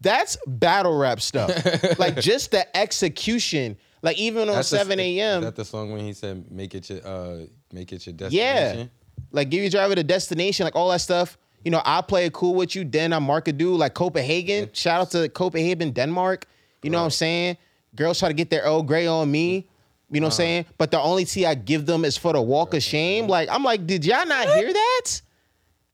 [0.00, 1.50] that's battle rap stuff.
[1.98, 3.76] like just the execution.
[4.00, 5.42] Like even on That's the- 7 Is a.m.
[5.42, 8.78] that the song when he said, "Make it your, uh, make it your destination.
[8.78, 8.84] Yeah.
[9.32, 11.36] Like give your driver the destination, like all that stuff.
[11.62, 14.70] You know, I play it cool with you, then I mark a dude like Copenhagen.
[14.72, 16.46] Shout out to Copenhagen, Denmark.
[16.84, 17.56] You know what I'm saying?
[17.96, 19.68] Girls try to get their Earl Grey on me.
[20.10, 20.66] You know what I'm saying?
[20.78, 23.26] But the only tea I give them is for the walk of shame.
[23.26, 25.20] Like, I'm like, did y'all not hear that?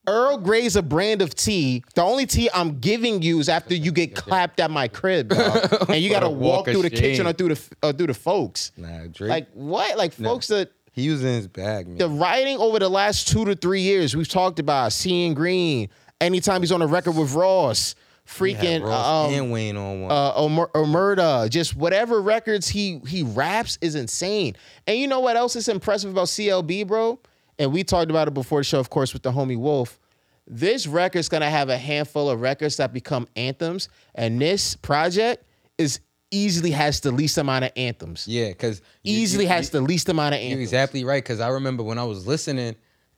[0.06, 1.84] Earl Grey's a brand of tea.
[1.94, 5.72] The only tea I'm giving you is after you get clapped at my crib, dog.
[5.88, 8.14] and you got to walk walk through the kitchen or through the or through the
[8.14, 8.72] folks.
[8.76, 9.30] Nah, Drake.
[9.30, 9.96] Like what?
[9.96, 11.98] Like folks that he was in his bag, man.
[11.98, 15.88] the writing over the last two to three years we've talked about seeing green
[16.20, 17.94] anytime he's on a record with ross
[18.38, 20.10] freaking um, and Wayne on one.
[20.12, 24.54] uh, Omer- Omerta, just whatever records he he raps is insane.
[24.86, 27.18] And you know what else is impressive about CLB, bro?
[27.58, 29.98] And we talked about it before the show, of course, with the homie Wolf.
[30.46, 35.44] This record's gonna have a handful of records that become anthems, and this project
[35.78, 36.00] is
[36.32, 38.26] easily has the least amount of anthems.
[38.28, 40.62] yeah, because Easily has the least amount of You're anthems.
[40.68, 41.22] exactly right.
[41.22, 42.76] Because I remember when I was listening,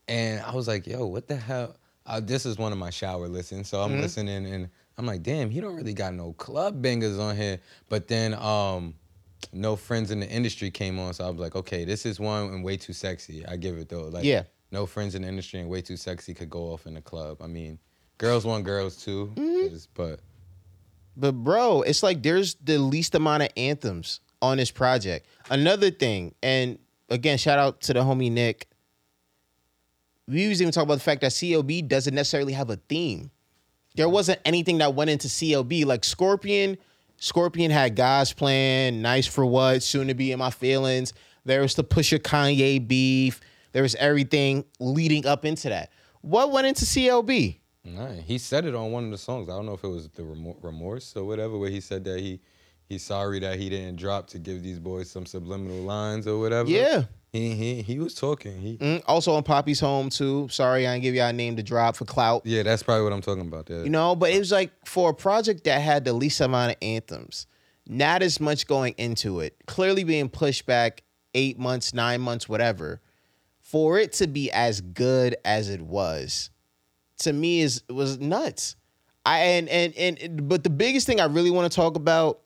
[0.08, 3.28] and I was like, "Yo, what the hell?" Uh, this is one of my shower
[3.28, 4.00] listens, so I'm Mm-hmm.
[4.00, 4.68] listening, and
[5.02, 8.94] I'm like, "Damn, he don't really got no club bangers on here." But then, um,
[9.52, 12.44] no friends in the industry came on, so I was like, "Okay, this is one
[12.54, 14.04] and way too sexy." I give it though.
[14.08, 14.44] Like, Yeah.
[14.70, 17.38] no friends in the industry and way too sexy could go off in the club.
[17.42, 17.80] I mean,
[18.18, 19.76] girls want girls too, Mm-hmm.
[19.94, 20.20] but
[21.16, 25.26] But bro, it's like there's the least amount of anthems on this project.
[25.50, 26.78] Another thing, and
[27.10, 28.68] again, shout out to the homie Nick.
[30.28, 33.30] We was even talking about the fact that CLB doesn't necessarily have a theme.
[33.94, 36.78] There wasn't anything that went into CLB like Scorpion.
[37.18, 41.12] Scorpion had God's plan, nice for what, soon to be in my feelings.
[41.44, 43.40] There was the Pusha Kanye beef.
[43.72, 45.90] There was everything leading up into that.
[46.20, 47.58] What went into CLB?
[47.84, 49.48] Nah, he said it on one of the songs.
[49.48, 52.40] I don't know if it was the remorse or whatever, where he said that he
[52.88, 56.68] he's sorry that he didn't drop to give these boys some subliminal lines or whatever.
[56.68, 57.04] Yeah.
[57.32, 58.60] He he he was talking.
[58.60, 60.48] He Mm, also on Papi's home too.
[60.50, 62.42] Sorry, I didn't give y'all a name to drop for clout.
[62.44, 63.70] yeah, that's probably what I'm talking about.
[63.70, 63.84] Yeah.
[63.84, 66.76] You know, but it was like for a project that had the least amount of
[66.82, 67.46] anthems,
[67.88, 71.02] not as much going into it, clearly being pushed back
[71.34, 73.00] eight months, nine months, whatever.
[73.60, 76.50] For it to be as good as it was,
[77.20, 78.76] to me is was nuts.
[79.24, 82.40] I and and and but the biggest thing I really want to talk about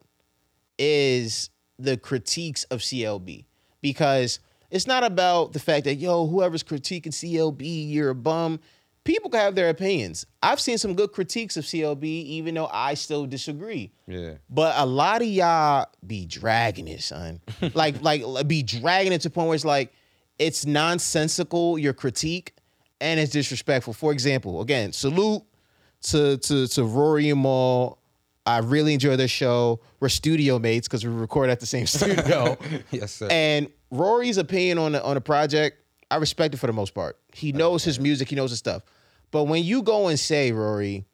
[0.78, 3.46] is the critiques of CLB
[3.80, 4.38] because
[4.70, 8.60] it's not about the fact that yo whoever's critiquing CLB you're a bum.
[9.04, 10.26] People can have their opinions.
[10.42, 13.92] I've seen some good critiques of CLB even though I still disagree.
[14.08, 14.34] yeah.
[14.50, 17.40] But a lot of y'all be dragging it, son.
[17.74, 19.92] like, like be dragging it to the point where it's like
[20.40, 22.54] it's nonsensical, your critique,
[23.00, 23.92] and it's disrespectful.
[23.92, 25.42] For example, again, salute
[26.02, 27.98] to to to Rory and Mal.
[28.44, 29.80] I really enjoy their show.
[29.98, 32.56] We're studio mates because we record at the same studio.
[32.90, 33.28] yes, sir.
[33.30, 37.18] And Rory's opinion on the on the project, I respect it for the most part.
[37.32, 38.82] He knows his music, he knows his stuff.
[39.30, 41.04] But when you go and say, Rory,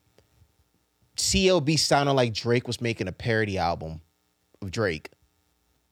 [1.17, 4.01] CLB sounded like Drake was making a parody album
[4.61, 5.11] of Drake,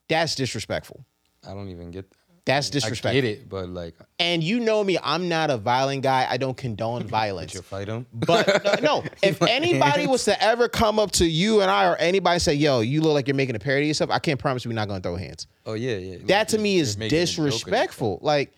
[0.09, 1.05] that's disrespectful.
[1.47, 2.13] I don't even get
[2.51, 2.57] that.
[2.57, 3.23] That's I disrespectful.
[3.23, 6.27] get it, but like, And you know me, I'm not a violent guy.
[6.29, 7.53] I don't condone violence.
[7.53, 8.07] did you fight him?
[8.13, 11.97] But no, no, if anybody was to ever come up to you and I or
[11.97, 14.67] anybody say, yo, you look like you're making a parody of yourself, I can't promise
[14.67, 15.47] we're not gonna throw hands.
[15.67, 16.19] Oh yeah, yeah.
[16.25, 17.51] That to me is you're making a joke of it.
[17.51, 18.19] disrespectful.
[18.23, 18.53] Like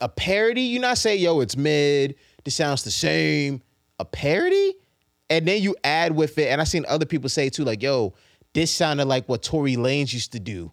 [0.00, 3.62] a parody, you not say, yo, it's mid, this sounds the same.
[3.98, 4.74] A parody?
[5.30, 8.12] And then you add with it, and I seen other people say too, like, yo,
[8.52, 10.72] this sounded like what Tory Lanez used to do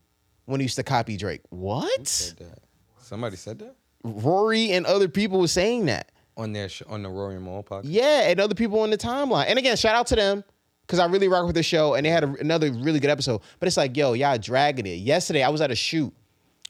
[0.50, 1.42] when he used to copy Drake.
[1.50, 2.08] What?
[2.08, 2.60] Said.
[3.02, 6.12] Somebody said that Rory and other people were saying that.
[6.38, 7.82] on their sh- on the Rory and Mal podcast.
[7.86, 9.46] Yeah, and other people on the timeline.
[9.48, 10.44] And again, shout out to them
[10.82, 13.42] because I really rock with the show, and they had a, another really good episode.
[13.60, 14.96] But it's like, yo, y'all dragging it.
[15.00, 16.14] Yesterday, I was at a shoot.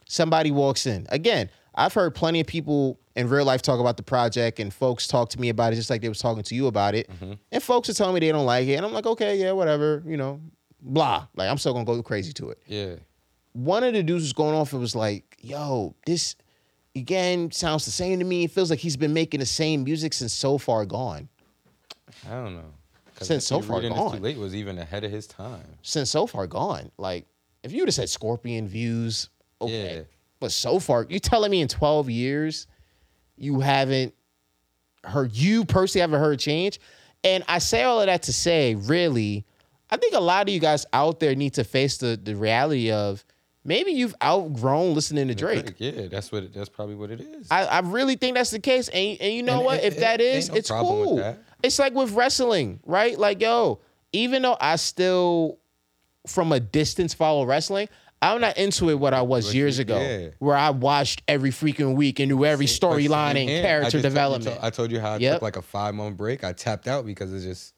[0.07, 1.05] Somebody walks in.
[1.09, 5.07] Again, I've heard plenty of people in real life talk about the project, and folks
[5.07, 7.09] talk to me about it just like they was talking to you about it.
[7.11, 7.33] Mm-hmm.
[7.51, 10.01] And folks are telling me they don't like it, and I'm like, okay, yeah, whatever,
[10.05, 10.41] you know,
[10.81, 11.27] blah.
[11.35, 12.95] Like I'm still gonna go crazy to it Yeah.
[13.63, 16.35] One of the dudes was going off and was like, yo, this
[16.95, 18.45] again sounds the same to me.
[18.45, 21.27] It feels like he's been making the same music since so far gone.
[22.25, 22.71] I don't know.
[23.21, 24.17] Since so far gone.
[24.17, 25.65] Too late was even ahead of his time.
[25.81, 26.89] Since so far gone.
[26.97, 27.25] Like,
[27.63, 29.95] if you would have said Scorpion views, okay.
[29.97, 30.01] Yeah.
[30.39, 32.65] But so far, you telling me in 12 years
[33.37, 34.13] you haven't
[35.03, 36.79] heard you personally haven't heard change?
[37.25, 39.45] And I say all of that to say, really,
[39.89, 42.89] I think a lot of you guys out there need to face the the reality
[42.89, 43.25] of
[43.63, 45.75] maybe you've outgrown listening to Drake.
[45.77, 46.43] Yeah, that's what.
[46.43, 47.47] It, that's probably what it is.
[47.51, 48.87] I, I really think that's the case.
[48.89, 49.79] And, and you know And what?
[49.79, 51.35] it- if it- that no it's cool.
[51.61, 53.17] It's like with wrestling, right?
[53.19, 53.79] Like, yo,
[54.13, 55.59] even though I still,
[56.25, 57.89] from a distance, follow wrestling,
[58.21, 60.29] I'm not into it what I was But years you- ago, yeah.
[60.39, 63.59] where I watched every freaking week and knew every storyline and here.
[63.59, 64.59] I character told you- development.
[64.61, 65.33] I told you how I Yep.
[65.35, 66.43] took like a five month break.
[66.45, 67.73] I tapped out because it's just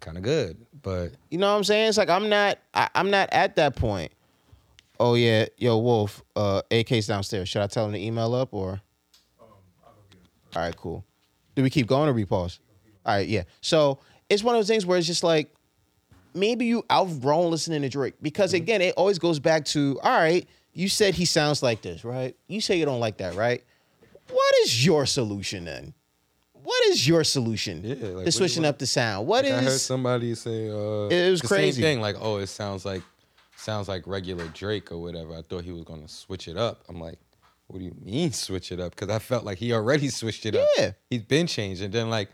[0.00, 0.56] kind of good.
[0.82, 1.90] But You know what I'm saying?
[1.90, 4.12] It's like I'm not I, I'm not at that point.
[5.00, 7.48] Oh yeah, yo Wolf, uh AK's downstairs.
[7.48, 8.82] Should I tell him to email up or?
[10.54, 11.04] All right, cool.
[11.54, 12.60] Do we keep going or we pause?
[13.06, 13.44] All right, yeah.
[13.62, 15.54] So it's one of those things where it's just like
[16.34, 20.46] maybe you outgrown listening to Drake because again, it always goes back to all right.
[20.74, 22.36] You said he sounds like this, right?
[22.46, 23.64] You say you don't like that, right?
[24.30, 25.94] What is your solution then?
[26.62, 29.26] What is your solution Yeah, like, to switching up the sound?
[29.26, 29.52] What is?
[29.52, 31.80] I heard somebody say uh, It was the crazy.
[31.80, 33.02] Same thing, like oh, it sounds like
[33.60, 35.36] sounds like regular Drake or whatever.
[35.36, 36.82] I thought he was gonna switch it up.
[36.88, 37.18] I'm like,
[37.68, 38.94] what do you mean switch it up?
[38.96, 40.66] Because I felt like he already switched it up.
[40.76, 40.92] Yeah.
[41.08, 42.28] he's been changed, and then like.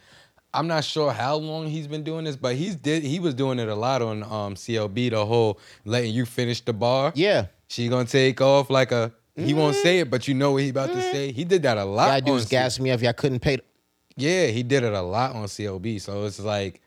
[0.54, 3.58] I'm not sure how long he's been doing this, but he's did he was doing
[3.58, 7.12] it a lot on um CLB, the whole letting you finish the bar.
[7.14, 7.46] yeah.
[7.68, 10.70] She gonna take off like a he won't say it, but you know what he
[10.70, 11.30] about to say.
[11.32, 12.08] He did that a lot.
[12.08, 13.02] All I do on is C- gas me up.
[13.02, 13.58] Y'all couldn't pay.
[14.16, 16.00] Yeah, he did it a lot on CLB.
[16.00, 16.80] So it's like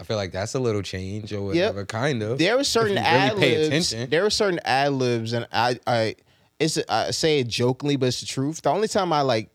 [0.00, 2.38] I feel like that's a little change or whatever, kind of.
[2.38, 3.94] There were If certain ad libs.
[4.08, 6.14] There were certain ad libs, and I, I,
[6.60, 8.62] it's I say it jokingly, but it's the truth.
[8.62, 9.50] The only time I like,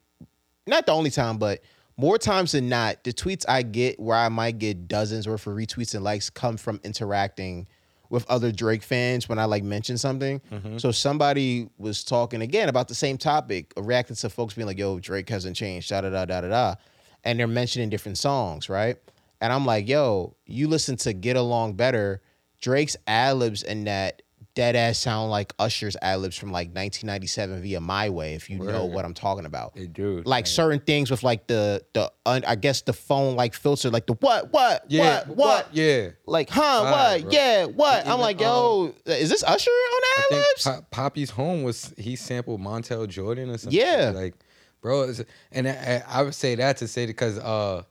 [0.68, 1.62] not the only time, but
[1.96, 5.54] more times than not, the tweets I get where I might get dozens worth of
[5.54, 7.68] retweets and likes come from interacting
[8.10, 10.42] with other Drake fans when I like mention something.
[10.52, 10.78] Mm-hmm.
[10.78, 15.00] So somebody was talking again about the same topic, reacting to folks being like, "Yo,
[15.00, 16.76] Drake hasn't changed," da da da da da da,
[17.24, 18.98] and they're mentioning different songs, right?
[19.44, 22.22] And I'm like, "Yo, you listen to Get Along Better."
[22.62, 24.22] Drake's ad libs in that
[24.56, 28.60] dead ass sound like Usher's ad libs from like 1997 via My Way, if you
[28.60, 29.74] know what I'm talking about.
[29.76, 30.52] They do, Like man.
[30.52, 34.14] certain things with like the the un, I guess the phone like filter, like the
[34.14, 36.10] what what yeah, what what Yeah.
[36.26, 37.30] like huh what bro.
[37.32, 40.64] yeah what I'm like yo is this Usher on I ad libs?
[40.64, 43.78] Pop- Papi's home was he sampled Montell Jordan or something.
[43.78, 44.12] Yeah.
[44.16, 44.36] like
[44.82, 45.12] bro,
[45.52, 47.84] and I, I would say that to say because uh,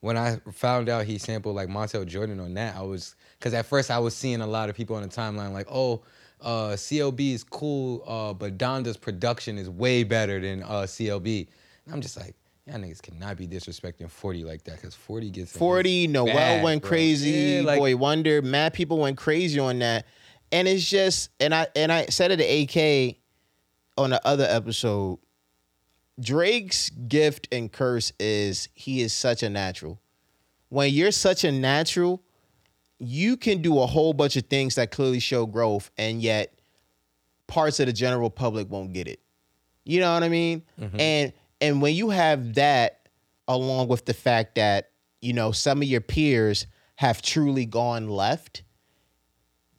[0.00, 3.66] when I found out he sampled like Montell Jordan on that, I was because at
[3.66, 6.02] first I was seeing a lot of people on the timeline like, oh,
[6.40, 11.48] uh, CLB is cool, uh, but Donda's production is way better than uh, CLB.
[11.84, 15.56] And I'm just like, y'all niggas cannot be disrespecting 40 like that because 40 gets
[15.56, 16.88] 40 Noel bag, went bro.
[16.90, 20.06] crazy, Yeah, like, Boy Wonder, mad people went crazy on that.
[20.50, 23.16] And it's just and I and I said it to AK
[23.98, 25.18] on the other episode.
[26.20, 30.00] Drake's gift and curse is he is such a natural.
[30.68, 32.22] When you're such a natural,
[32.98, 36.58] you can do a whole bunch of things that clearly show growth, and yet
[37.46, 39.20] parts of the general public won't get it.
[39.84, 40.62] You know what I mean?
[40.80, 41.00] Mm-hmm.
[41.00, 43.08] And and when you have that
[43.46, 48.62] along with the fact that, you know, some of your peers have truly gone left,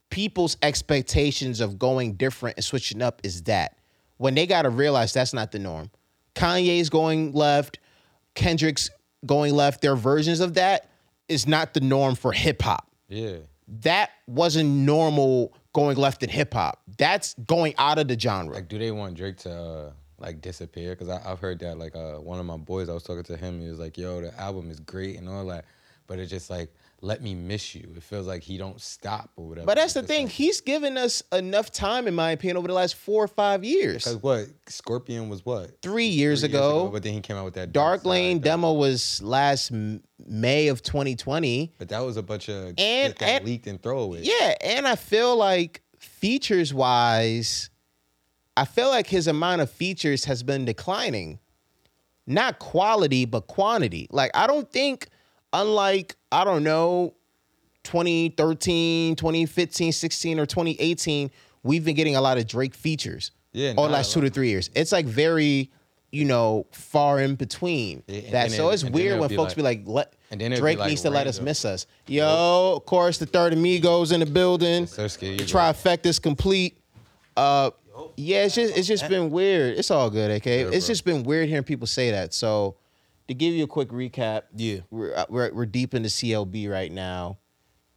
[0.10, 3.78] people's expectations of going different and switching up is that.
[4.18, 5.92] When they got to realize that's not the norm.
[6.36, 7.80] Kanye's going left,
[8.36, 8.90] Kendrick's
[9.26, 10.90] going left, their versions of that
[11.28, 13.38] is not the norm for hip hop yeah.
[13.82, 16.82] that wasn't normal going left in hip hop.
[16.98, 18.54] That's going out of the genre.
[18.54, 20.92] Like, do they want Drake to uh, like disappear?
[20.96, 23.60] Because I've heard that like uh, one of my boys, I was talking to him.
[23.60, 25.66] He was like, "Yo, the album is great and all that,
[26.08, 27.94] but it's just like let me miss you.
[27.96, 30.26] It feels like he don't stop or whatever." but that's the It's thing.
[30.26, 33.64] like- He's given us enough time, in my opinion, over the last four or five
[33.64, 34.04] years.
[34.04, 36.90] Because what Scorpion was what Three years Three ago.
[36.92, 41.74] but then he came out with that Dark Lane demo was last May of 2020.
[41.78, 44.22] But that was a bunch of And- that and- leaked and throwaway.
[44.24, 47.70] Yeah, and I feel like features wise,
[48.58, 51.40] I feel like his amount of features has been declining.
[52.28, 54.08] Not quality, but quantity.
[54.12, 55.08] Like, I don't think,
[55.54, 57.14] unlike, I don't know,
[57.84, 61.32] 2013, 2015, 16, or 2018,
[61.64, 63.32] we've been getting a lot of Drake features.
[63.52, 64.70] Yeah, the last two to three years.
[64.76, 65.72] It's like very,
[66.12, 68.04] you know, far in between.
[68.08, 70.52] Yeah, that then so it's weird when be folks like- be like, let and then
[70.52, 71.88] Drake like needs to let us miss us.
[72.06, 74.86] Yo, of course, the third amigos in the building.
[74.86, 75.46] Sirski, The go.
[75.46, 76.78] trifecta's complete.
[77.36, 77.72] Uh,
[78.16, 79.80] yeah, it's just it's just been weird.
[79.80, 80.62] It's all good, okay?
[80.62, 80.94] it's bro.
[80.94, 82.34] just been weird hearing people say that.
[82.36, 82.76] So,
[83.30, 84.80] to give you a quick recap, Yeah.
[84.90, 87.38] we're uh, we're, we're deep into CLB right now.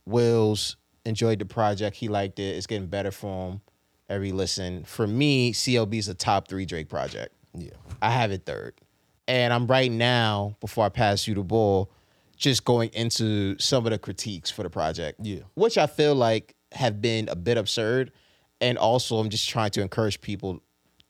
[0.05, 1.97] Wills enjoyed the project.
[1.97, 2.57] He liked it.
[2.57, 3.61] It's getting better for him
[4.09, 4.85] every listen.
[4.85, 7.35] For me, CLB is a top three Drake project.
[7.55, 7.71] Yeah.
[8.03, 8.75] I have it third.
[9.27, 11.91] And I'm right now, before I pass you the ball,
[12.37, 15.21] just going into some of the critiques for the project.
[15.23, 15.41] Yeah.
[15.55, 18.13] Which I feel like have been a bit absurd.
[18.61, 20.61] And also I'm just trying to encourage people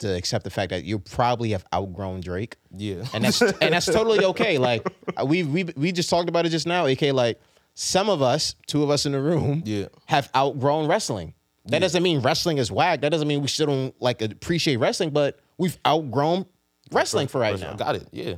[0.03, 2.57] to accept the fact that you probably have outgrown Drake.
[2.77, 3.05] Yeah.
[3.15, 4.59] And that's and that's totally okay.
[4.59, 4.87] Like
[5.25, 7.01] we we we just talked about it just now, AK.
[7.13, 7.41] Like
[7.75, 9.87] some of us, two of us in the room, Yeah.
[10.07, 11.35] have outgrown wrestling.
[11.67, 13.01] That doesn't mean wrestling is whack.
[13.03, 16.45] That doesn't mean we still don't like appreciate wrestling, but we've outgrown
[16.91, 17.75] wrestling for right now.
[17.75, 18.09] Got it.
[18.13, 18.35] Yeah.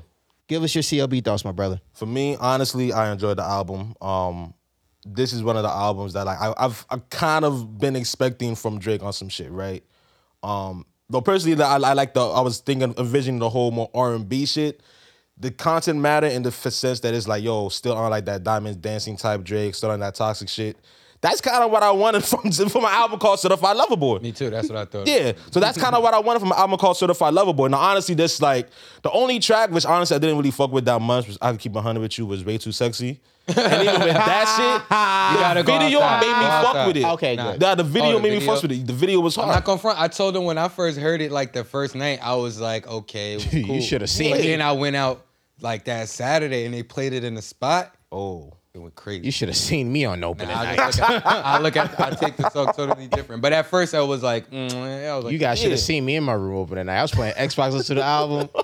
[0.47, 1.81] Give us your CLB thoughts, my brother.
[1.95, 3.95] For me, honestly, I enjoyed the album.
[4.03, 4.53] Um,
[5.07, 8.55] this is one of the albums that like I, I've I kind of been expecting
[8.55, 9.83] from Drake on some shit, right?
[10.43, 14.15] Um, though personally, I, I like the I was thinking envisioning the whole more R
[14.15, 14.83] and B shit.
[15.37, 18.77] The content matter in the sense that it's like, yo, still on like that diamonds
[18.79, 20.77] dancing type Drake, still on that toxic shit.
[21.25, 24.19] That's kind of what I wanted from from my album called Certified Lover Boy.
[24.19, 24.51] Me too.
[24.51, 25.07] That's what I thought.
[25.07, 27.69] Yeah, so that's kind of what I wanted from an album called Certified Lover Boy.
[27.69, 28.69] Now, honestly, this like
[29.03, 31.27] the only track which honestly I didn't really fuck with that much.
[31.27, 33.21] Was I can keep hundred with you was way too sexy.
[33.49, 34.47] And even with that
[35.57, 36.21] shit, You the video outside.
[36.21, 36.87] made me Go fuck outside.
[36.89, 37.05] with it.
[37.05, 37.53] Okay, Nah.
[37.53, 37.61] good.
[37.63, 38.55] Nah, the video Oh, the made me video?
[38.55, 38.87] fuck with it.
[38.87, 39.95] The video was I'm not gonna.
[39.97, 42.87] I told them when I first heard it, like the first night, I was like,
[42.87, 44.45] okay, it was You shoulda seen But it.
[44.45, 45.25] then I went out
[45.61, 47.95] like that Saturday and they played it in the spot.
[48.13, 49.25] oh, It went crazy.
[49.25, 50.87] You should have seen me on opening I, night.
[50.87, 53.41] look at, I look at, I take the song totally different.
[53.41, 54.75] But at first, I was like, mm,
[55.09, 56.99] I was like You guys should have seen me in my room opening night.
[56.99, 58.49] I was playing Xbox listening to the album.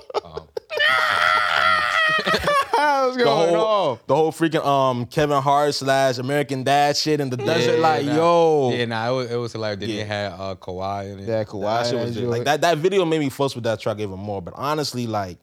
[2.81, 3.99] What's the whole, on?
[4.07, 7.79] the whole freaking um Kevin Hart slash American Dad shit in the desert.
[7.79, 8.15] like, nah.
[8.15, 9.81] yo, Yeah, nah, it was, it was hilarious.
[9.81, 9.97] Then Yeah.
[9.97, 11.29] they had uh, Kawhi in it.
[11.29, 11.63] Yeah, Kawhi.
[11.63, 12.31] That shit was enjoyed.
[12.31, 12.61] like that.
[12.63, 14.43] That video made me fuss with that track even more.
[14.43, 15.39] But honestly, like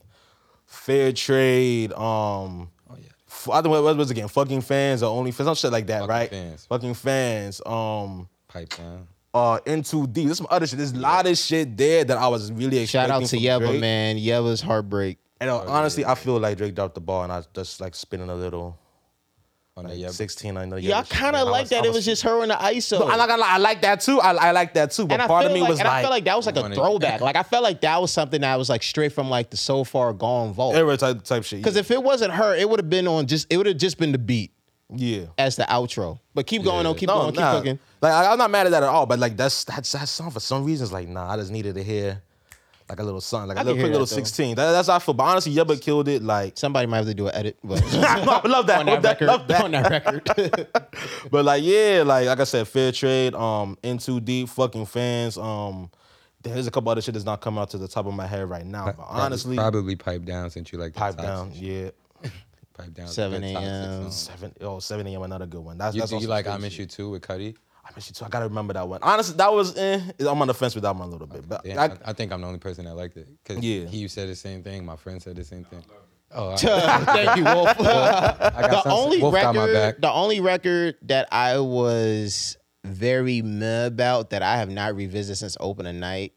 [0.65, 1.93] fair trade.
[1.93, 2.65] Um, yeah.
[2.65, 2.76] f-
[3.51, 4.27] I don't know what was it again.
[4.27, 6.29] Fucking fans or only fans, some shit like that, Fucking right?
[6.29, 6.65] Fans.
[6.67, 7.61] Fucking fans.
[7.65, 9.07] Um, Pipe down.
[9.33, 10.25] uh, N 2 Deep.
[10.25, 10.77] There's some other shit.
[10.77, 13.59] There's a lot of shit there that I was really Shout out to from Yebba,
[13.67, 13.81] Drake.
[13.81, 14.17] man.
[14.17, 15.17] Yebba's heartbreak.
[15.39, 17.93] And uh, honestly, I feel like Drake dropped the ball, and I was just like
[17.95, 18.77] spinning a little.
[19.77, 20.75] On the Like yeah, 16, I know.
[20.77, 21.85] Yeah, I kind of like that.
[21.85, 22.99] It was just her in the ISO.
[22.99, 24.19] I'm not gonna lie, I like that too.
[24.19, 25.05] I, I like that too.
[25.05, 26.57] But and part of me like, was and like, I felt like that was like
[26.57, 27.21] a throwback.
[27.21, 29.83] Like I felt like that was something that was like straight from like the so
[29.83, 30.75] far gone vault.
[30.75, 31.59] era type type shit.
[31.59, 33.99] Because if it wasn't her, it would have been on just it would have just
[33.99, 34.51] been the beat
[34.89, 35.25] yeah.
[35.37, 36.19] as the outro.
[36.33, 37.79] But keep going, on, keep No, going, keep cooking.
[38.01, 40.31] Like I, I'm not mad at that at all, but like that's that's that song
[40.31, 40.91] for some reasons.
[40.91, 42.23] Like nah, I just needed to hear
[42.89, 44.55] like a little song, like a I little quick little that, 16.
[44.55, 45.13] That, that's how I feel.
[45.13, 46.23] But honestly, Yebba killed it.
[46.23, 47.57] Like Somebody might have to do an edit.
[47.63, 48.79] But I love that.
[48.79, 49.63] on that that, record, love that.
[49.63, 50.67] on that record.
[51.31, 53.35] But like yeah, like like I said, fair trade.
[53.35, 55.37] Um, N 2 Deep, fucking fans.
[55.37, 55.91] Um,
[56.43, 58.49] there's a couple other shit that's not coming out to the top of my head
[58.49, 58.85] right now.
[58.85, 61.51] But Probably- honestly, probably pipe down since you like the pipe down.
[61.53, 61.61] shit.
[62.23, 62.29] Yeah,
[62.77, 63.07] Pipe down.
[63.07, 64.11] 7 a.m.
[64.11, 64.53] seven.
[64.61, 65.23] Oh, 7 a.m.
[65.23, 65.77] Another good one.
[65.79, 66.77] That's You, that's do you like I Miss.
[66.77, 67.55] You Too with Cudi?
[67.87, 68.25] I miss you too.
[68.25, 68.99] I gotta remember that one.
[69.01, 69.77] Honestly, that was.
[69.77, 71.47] Eh, I'm on the fence with that one a little bit.
[71.47, 73.27] But Damn, I, I, I think I'm the only person that liked it.
[73.45, 73.85] Cause Yeah.
[73.85, 74.85] he said the same thing.
[74.85, 75.83] My friend said the same thing.
[76.33, 76.55] Oh, I,
[77.05, 77.69] Thank you, Wolf.
[77.79, 80.01] I got the only Wolf got my record, back.
[80.01, 85.55] the only record that I was very meh about that I have not revisited since
[85.61, 86.33] opening night,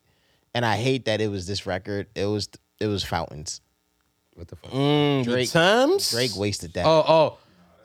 [0.55, 2.07] and I hate that it was this record.
[2.15, 2.49] It was
[2.79, 3.61] it was Fountains.
[4.35, 4.71] What the fuck?
[4.71, 6.87] mm, Drake- the Drake wasted that.
[6.87, 7.39] Oh, oh,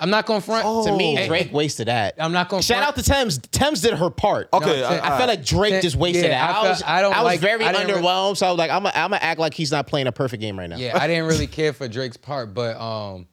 [0.06, 0.86] I'm not gonna front.
[0.86, 2.14] to me, Hey, Drake wasted that.
[2.20, 2.90] I'm not gonna Shout front.
[2.98, 3.38] out to Tems.
[3.52, 4.50] Tems did her part.
[4.54, 6.50] Okay, No, I- I felt like Drake Tim- just wasted yeah, that.
[6.50, 8.38] I I, felt- was, I don't I was like- very I didn't re- underwhelmed.
[8.38, 10.70] so I was like, I'm gonna act like he's not playing a perfect game right
[10.70, 10.78] now.
[10.78, 13.28] Yeah, I didn't really care for Drake's part, but um,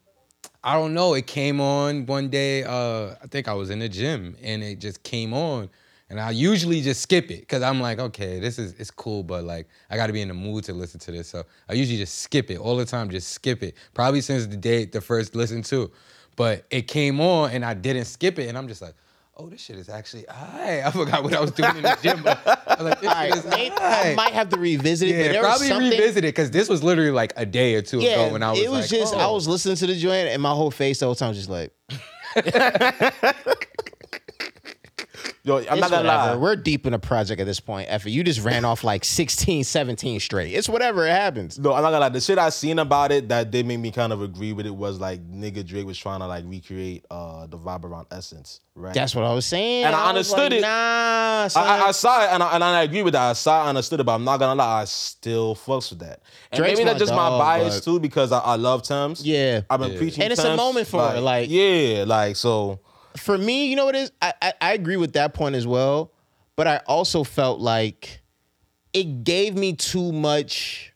[0.63, 1.13] I don't know.
[1.13, 2.63] It came on one day.
[2.63, 5.69] Uh, I think I was in the gym, and it just came on.
[6.09, 9.45] And I usually just skip it because I'm like, okay, this is it's cool, but
[9.45, 11.27] like I got to be in the mood to listen to this.
[11.27, 13.09] So I usually just skip it all the time.
[13.09, 13.75] Just skip it.
[13.95, 15.89] Probably since the day the first listen to,
[16.35, 18.95] but it came on and I didn't skip it, and I'm just like.
[19.35, 20.83] Oh, this shit is actually I.
[20.85, 22.21] I forgot what I was doing in the gym.
[22.21, 25.33] But I was like, this shit is I might have to revisit it.
[25.33, 28.11] Yeah, probably something, revisit it because this was literally like a day or two Yeah,
[28.11, 29.17] ago when I was it was like, just oh.
[29.17, 31.49] I was listening to the joint and my whole face the whole time was just
[31.49, 31.73] like
[35.45, 36.31] Yo, I'm it's not gonna whatever.
[36.31, 36.35] lie.
[36.37, 37.87] We're deep in a project at this point.
[37.91, 40.53] Effort, you just ran off like 16, 17 straight.
[40.53, 41.05] It's whatever.
[41.05, 41.59] It happens.
[41.59, 42.09] No, I'm not gonna lie.
[42.09, 44.73] The shit I seen about it that did make me kind of agree with it
[44.73, 48.93] was like nigga Drake was trying to like recreate uh the vibe around Essence, right?
[48.93, 49.83] That's what I was saying.
[49.83, 50.61] And I was understood like, it.
[50.61, 51.67] Nah, son.
[51.67, 53.29] I, I, I saw it and I, and I agree with that.
[53.31, 54.83] I saw, it, I understood it, but I'm not gonna lie.
[54.83, 56.21] I still fucks with that.
[56.53, 59.25] And Drake's maybe that's my just my bias but- too because I, I love Tems.
[59.25, 59.63] Yeah.
[59.69, 62.79] I've been preaching, And it's a moment for her, like- yeah, like so.
[63.17, 64.11] For me, you know what it is?
[64.21, 66.11] I, I I agree with that point as well,
[66.55, 68.21] but I also felt like
[68.93, 70.93] it gave me too much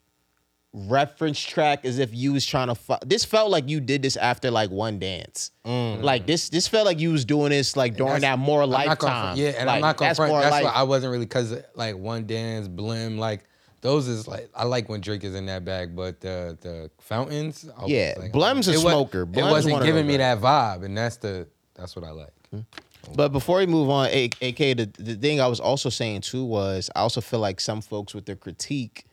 [0.74, 4.16] reference track as if you was trying to fu- this felt like you did this
[4.16, 6.04] after like one dance mm.
[6.04, 9.38] like this this felt like you was doing this like during that more I'm lifetime
[9.38, 10.34] yeah, and like, I'm not gonna that's front.
[10.34, 13.46] That's why I wasn't really because like one dance Blem like
[13.82, 17.70] those is like I like when Drake is in that bag, but the the fountains,
[17.78, 19.22] I was Yeah, like, Blem's a it smoker.
[19.22, 21.48] It wasn't giving me that vibe, and that's the
[21.78, 22.34] that's what I like.
[22.52, 22.60] Hmm.
[23.08, 23.14] Oh.
[23.16, 26.90] But before we move on, AK, the, the thing I was also saying too was
[26.96, 29.06] I also feel like some folks with their critique,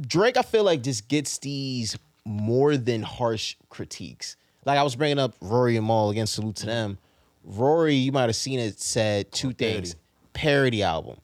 [0.00, 4.36] Drake, I feel like just gets these more than harsh critiques.
[4.64, 6.98] Like I was bringing up Rory and Mal again, salute to them.
[7.42, 9.96] Rory, you might have seen it, said two oh, things
[10.34, 11.16] parody album.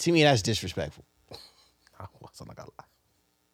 [0.00, 1.04] To me, that's disrespectful.
[2.00, 2.85] I wasn't like I lie.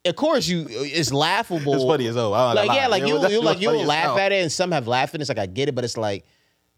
[0.05, 1.75] Of course, you it's laughable.
[1.75, 4.19] It's funny as don't like yeah, like you, you like you will laugh hell.
[4.19, 6.25] at it, and some have laughed, and it's like I get it, but it's like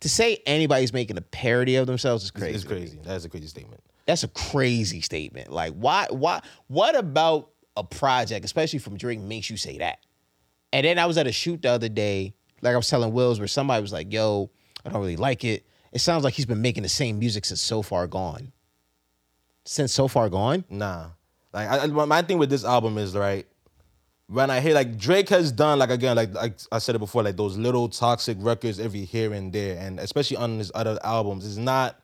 [0.01, 2.55] to say anybody's making a parody of themselves is crazy.
[2.55, 2.99] It's crazy.
[3.05, 3.83] That is a crazy statement.
[4.05, 5.51] That's a crazy statement.
[5.51, 10.01] Like why why what about a project, especially from Drake, makes you say that?
[10.73, 13.39] And then I was at a shoot the other day, like I was telling Wills,
[13.39, 14.51] where somebody was like, "Yo,
[14.85, 15.65] I don't really like it.
[15.93, 18.53] It sounds like he's been making the same music since So Far Gone."
[19.65, 21.11] Since So Far Gone, Nah.
[21.55, 23.47] Like I, I- my thing with this album is right.
[24.27, 27.23] When I hear like Drake has done like again like, like I said it before
[27.23, 31.47] like those little toxic records every here and there and especially on his other albums
[31.47, 32.01] it's not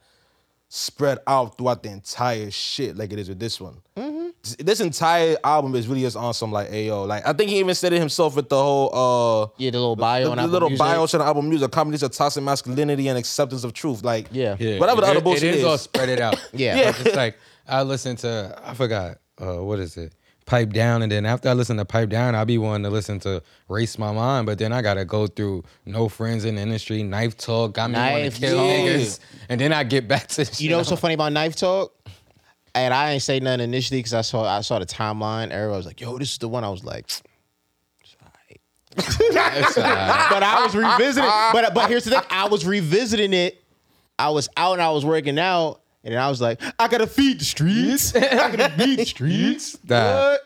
[0.69, 3.79] spread out throughout the entire shit like it is with this one.
[3.97, 7.59] This- This entire album is really just on some like ayo like I think he
[7.59, 10.47] even said it himself with the whole uh yeah, the little bio the, on the
[10.47, 10.79] little Music.
[10.87, 14.57] bio on the album music combination of toxic masculinity and acceptance of truth like Yeah.
[14.79, 16.37] whatever the it, other it bullshit is all spread it out.
[16.53, 16.77] Yeah.
[16.77, 16.89] Yeah.
[17.01, 17.37] It's like
[17.67, 20.13] I listen to I forgot uh, what is it
[20.47, 23.21] pipe down and then after I listen to pipe down I'll be wanting to listen
[23.21, 27.05] to race my mind but then I gotta go through no friends in the industry
[27.05, 28.67] knife talk got me wanting to kill Talk.
[28.67, 31.93] niggas and then I get back to You know what's so funny about Knife Talk?
[32.75, 35.51] And I ain't say nothing initially because I saw I saw the timeline.
[35.51, 37.27] Everybody was like, "Yo, this is the one." I was like, "It's
[38.97, 41.29] but I was revisiting.
[41.53, 43.63] But but here's the thing: I was revisiting it.
[44.19, 47.07] I was out and I was working out, and then I was like, "I gotta
[47.07, 48.15] feed the streets.
[48.17, 50.41] I gotta feed the streets." That- What?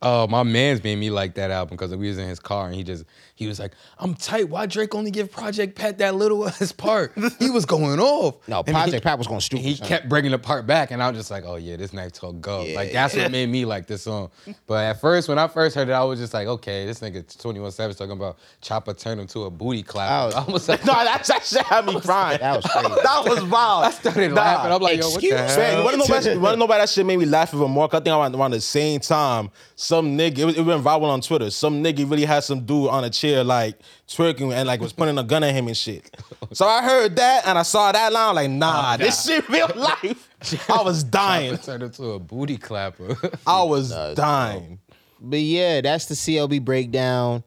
[0.00, 2.74] Uh, my man's made me like that album because we was in his car and
[2.76, 3.04] he just
[3.40, 4.48] he was like, "I'm tight.
[4.50, 7.12] Why Drake only give Project Pat that little ass part?
[7.38, 9.62] he was going off." No, And Project he- Pat was going stupid.
[9.64, 9.88] He son.
[9.88, 12.40] kept bringing the part back, and I was just like, "Oh yeah, this knife talk
[12.40, 14.30] go." Like that's what made me like this song.
[14.66, 17.40] But at first, when I first heard it, I was just like, "Okay, this nigga
[17.40, 20.84] Twenty One Savage talking about Chopper turn him to a booty clap." I was- like,
[20.84, 22.38] No, that, that shit had me crying.
[22.40, 22.88] That was crazy.
[22.88, 23.84] that was wild.
[23.84, 24.72] I started laughing.
[24.72, 26.78] I'm like, "Yo, what the hell?" Man, you wanna know why, you wanna know why
[26.78, 27.88] that shit made me laugh even more?
[27.88, 31.04] 'Cause I think around, around the same time, some nigga, it, was- it went viral
[31.04, 31.50] on Twitter.
[31.50, 33.78] Some nigga really had some dude on a chair, like
[34.08, 36.14] twerking and like was putting a gun at him and shit.
[36.52, 39.70] So I heard that and I saw that line, like, nah, oh, this shit real
[39.74, 40.28] life.
[40.68, 41.56] I was dying.
[41.58, 43.16] Turned him to a booty clapper.
[43.46, 44.80] I was dying.
[45.20, 47.44] But yeah, that's the CLB breakdown.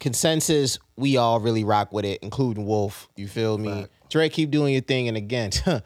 [0.00, 3.08] Consensus, we all really rock with it, including Wolf.
[3.16, 3.86] You feel me?
[4.10, 5.08] Drake, keep doing your thing.
[5.08, 5.50] And again,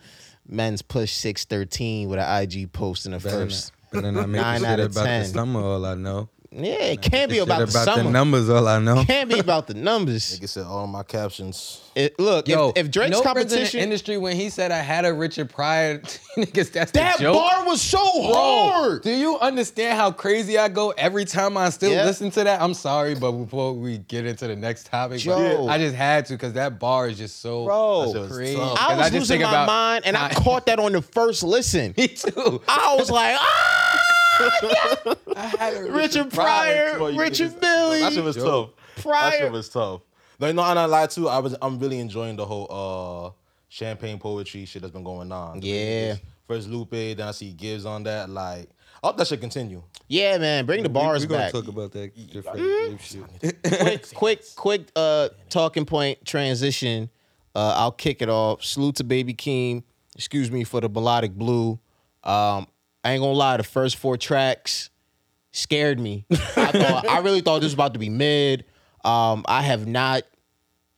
[0.48, 3.72] men's push 613 with an IG post in the Better first.
[3.92, 5.22] not, better not make Nine the out shit of about 10.
[5.22, 5.60] the summer.
[5.60, 6.28] All I know.
[6.50, 8.10] Yeah, it can't be Shit about, the summer.
[8.10, 8.48] numbers.
[8.48, 9.04] All I know.
[9.04, 10.32] can't be about the numbers.
[10.32, 11.82] Like I said, all my captions.
[11.94, 14.72] It- look, Yo, if, if Drake's no friends in the competition, industry when he said
[14.72, 15.98] I had a Richard Pryor,
[16.38, 17.34] niggas, that's that the joke.
[17.34, 19.02] bar was so Bro, hard.
[19.02, 22.04] do you understand how crazy I go every time I still Yeah.
[22.06, 22.62] listen to that?
[22.62, 25.68] I'm sorry, but before we get into the next topic, but Joe.
[25.68, 28.06] I just had to because that bar is just so Bro.
[28.06, 28.56] That shit was crazy.
[28.56, 28.78] tough.
[28.80, 31.02] I 'Cause was just losing my about mind, and I how- caught that on the
[31.02, 31.92] first listen.
[31.98, 32.62] Me too.
[32.66, 34.07] I was like, ah,
[35.36, 38.00] I had a Richard Pryor, Boy, you Richard Billy.
[38.00, 38.70] That shit was tough.
[39.04, 40.02] That shit was tough.
[40.40, 41.28] No, no, I'm not lie too.
[41.28, 43.30] I was, I'm really enjoying the whole uh
[43.68, 45.60] champagne poetry shit that's been going on.
[45.62, 46.16] Yeah.
[46.46, 48.30] First Lupe, then I see Gibbs on that.
[48.30, 48.70] Like,
[49.02, 49.82] I hope that should continue.
[50.06, 51.52] Yeah, man, bring the bars we, we back.
[51.52, 53.62] gonna talk about that different shit.
[53.62, 57.10] quick, quick, quick uh talking point transition.
[57.54, 58.64] Uh I'll kick it off.
[58.64, 59.82] Salute to Baby Keem.
[60.14, 61.78] Excuse me for the melodic blue.
[62.24, 62.66] Um,
[63.04, 64.90] I ain't gonna lie, the first four tracks
[65.52, 66.26] scared me.
[66.30, 66.36] I
[66.72, 68.64] thought I really thought this was about to be mid.
[69.04, 70.22] Um, I have not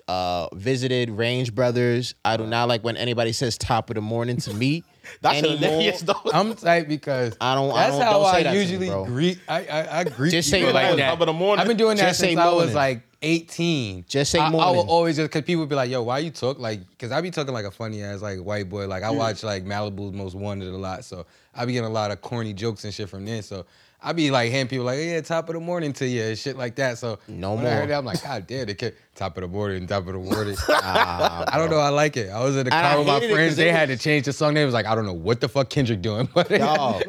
[0.09, 2.15] uh visited Range Brothers.
[2.25, 4.83] I do not like when anybody says top of the morning to me.
[5.21, 5.59] That's anymore.
[5.59, 6.15] hilarious though.
[6.33, 8.61] I'm tight because I don't- I That's don't- how don't say I that to me,
[8.87, 9.39] usually greet.
[9.49, 11.11] I I, I greet Just say people like that.
[11.11, 11.61] Top of the morning.
[11.61, 14.05] I've been doing that Just since I was like 18.
[14.09, 16.31] Just say I, I will always just because people would be like, "Yo, why you
[16.31, 18.87] talk like?" Because I be talking like a funny ass like white boy.
[18.87, 22.11] Like I watch like Malibu's Most Wanted a lot, so I be getting a lot
[22.11, 23.43] of corny jokes and shit from there.
[23.43, 23.67] So.
[24.03, 26.57] I be like hitting people like, yeah, top of the morning to you and shit
[26.57, 26.97] like that.
[26.97, 27.73] So No when I more.
[27.81, 30.19] heard that, I'm like, God damn, the kid, top of the morning, top of the
[30.35, 30.57] morning.
[30.71, 32.31] Ah, I don't know, I like it.
[32.31, 33.53] I was in the car with my hated it 'cause friends.
[33.53, 34.63] it They was- had to change the song name.
[34.63, 37.03] It was like, I don't know what the fuck Kendrick doing, but Dog.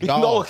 [0.00, 0.48] no, Dog.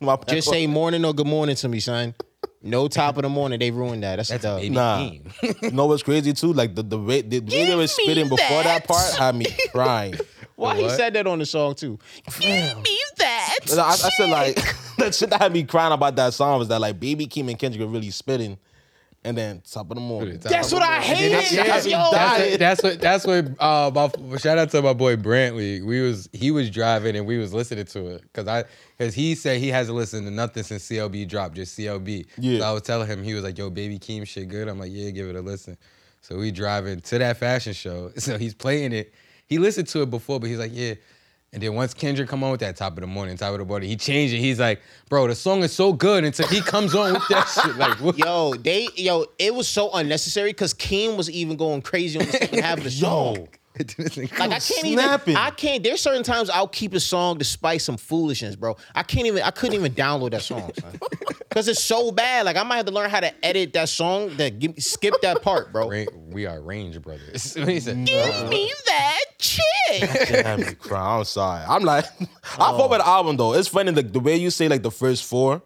[0.00, 0.28] my bad.
[0.28, 2.14] Just say morning or good morning to me, son.
[2.62, 3.58] No top of the morning.
[3.58, 4.16] They ruined that.
[4.16, 4.60] That's, That's a dub.
[4.60, 4.98] baby Nah.
[4.98, 5.62] Keem.
[5.62, 6.52] you know what's crazy too?
[6.52, 8.86] Like the the way, the way they were spitting before that.
[8.86, 10.14] part had me crying.
[10.56, 10.96] Why he What?
[10.96, 11.98] said that on the song too?
[12.40, 13.56] Give me that.
[13.72, 14.56] I, I said like
[14.98, 17.58] that shit that had me crying about that song was that like Baby Keem and
[17.58, 18.56] Kendrick are really spitting,
[19.24, 20.38] and then top of the morning.
[20.38, 21.50] That's what I hated.
[21.50, 22.10] Yeah, yo.
[22.12, 25.84] that's- That's what that's what uh my, shout out to my boy Brantley.
[25.84, 28.64] We was he was driving and we was listening to it because I
[28.98, 32.26] because he said he hasn't listened to nothing since CLB dropped, just CLB.
[32.38, 32.58] Yeah.
[32.60, 34.90] So I was telling him he was like, "Yo, Baby Keem shit good." I'm like,
[34.92, 35.76] "Yeah, give it a listen."
[36.20, 38.10] So we driving to that fashion show.
[38.18, 39.12] So he's playing it.
[39.46, 40.94] He listened to it before, but he's like, "Yeah."
[41.54, 43.64] And then once Kendrick come on with that top of the morning, top of the
[43.64, 44.40] morning, he changed it.
[44.40, 47.76] He's like, "Bro, the song is so good." Until he comes on with that shit,
[47.76, 48.18] like, what?
[48.18, 52.32] Yo, they yo, it was so unnecessary because Keem was even going crazy on the
[52.32, 53.46] second half of the song.
[54.16, 55.32] Like I can't snapping.
[55.32, 55.36] even.
[55.36, 55.82] I can't.
[55.82, 58.76] There's certain times I'll keep a song despite some foolishness, bro.
[58.94, 59.42] I can't even.
[59.42, 60.92] I couldn't even download that song, son,
[61.48, 62.46] because it's so bad.
[62.46, 64.36] Like I might have to learn how to edit that song.
[64.36, 65.90] That give, skip that part, bro.
[65.90, 67.54] Ra- we are Range Brothers.
[67.66, 69.64] he said, Give me that chick.
[70.28, 71.18] Shit had me crying.
[71.18, 71.64] I'm sorry.
[71.68, 72.04] I'm like,
[72.58, 73.54] I fuck with the album though.
[73.54, 75.62] It's funny the, the way you say like the first four.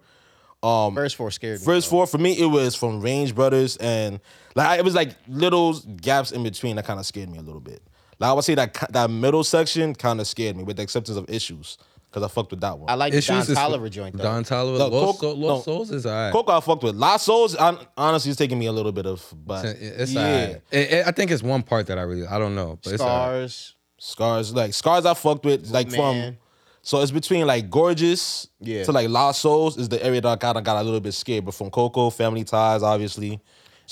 [0.62, 1.64] Um, First four scared me.
[1.64, 4.18] First four for me, it was from Range Brothers, and
[4.56, 7.60] like it was like little gaps in between that kind of scared me a little
[7.60, 7.82] bit.
[8.18, 11.16] Like I would say that that middle section kind of scared me with the acceptance
[11.16, 11.78] of issues
[12.10, 12.90] because I fucked with that one.
[12.90, 14.24] I like the Don Issues is- Toliver joint though.
[14.24, 15.72] Don Toliver, No, Lost, Coke- Soul, Lost no.
[15.74, 16.32] Souls is alright.
[16.32, 16.96] Coco I fucked with.
[16.96, 20.20] Lost Souls, hon- honestly, it's taking me a little bit of, but It's yeah.
[20.20, 20.62] alright.
[20.70, 23.02] It- it- I think it's one part that I really I don't know, but it's
[23.02, 23.50] alright.
[23.50, 23.74] Stars.
[24.00, 25.96] Scars, like scars, I fucked with, like Man.
[26.32, 26.36] from.
[26.82, 28.84] So it's between like gorgeous Yeah.
[28.84, 31.12] to like Lost Souls is the area that I kind of got a little bit
[31.12, 31.44] scared.
[31.44, 33.40] But from Coco, Family Ties, obviously,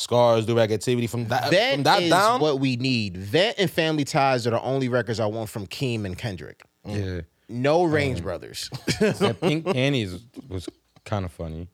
[0.00, 2.38] Scars, Do Rag Activity, from that Vent from that is down.
[2.38, 3.16] what we need.
[3.16, 6.62] Vent and Family Ties are the only records I want from Keem and Kendrick.
[6.84, 7.22] Yeah.
[7.48, 8.68] No Range Brothers.
[9.00, 10.68] That Pink Panties was
[11.04, 11.68] kind of funny.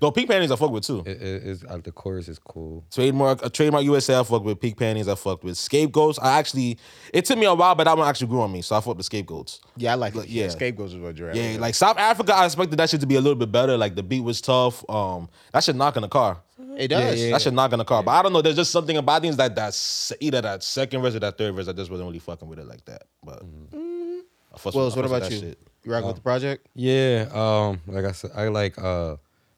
[0.00, 1.02] Though Pink Panties I fuck with too.
[1.04, 2.84] It, it, it's, uh, the chorus is cool.
[2.92, 4.60] Trademark, a trademark USA I fucked with.
[4.60, 5.56] Pink Panties I fucked with.
[5.58, 6.78] Scapegoats I actually,
[7.12, 8.98] it took me a while, but that one actually grew on me, so I fucked
[8.98, 9.60] with Scapegoats.
[9.76, 10.28] yeah, I like it.
[10.28, 10.48] Yeah, yeah.
[10.50, 11.36] Scapegoats is what you're at.
[11.36, 13.76] Yeah, like South Africa, I expected that shit to be a little bit better.
[13.76, 14.88] Like the beat was tough.
[14.88, 16.40] Um, that should knock in the car.
[16.76, 17.30] It does.
[17.30, 18.02] That should knock in the car.
[18.02, 18.42] But I don't know.
[18.42, 21.68] There's just something about things that that either that second verse or that third verse.
[21.68, 23.04] I just wasn't really fucking with it like that.
[23.22, 25.38] But I fuss with- Wells, what about that you?
[25.40, 25.58] shit.
[25.84, 26.66] You rocking with the project?
[26.74, 29.16] Yeah, um, like I said, I like uh,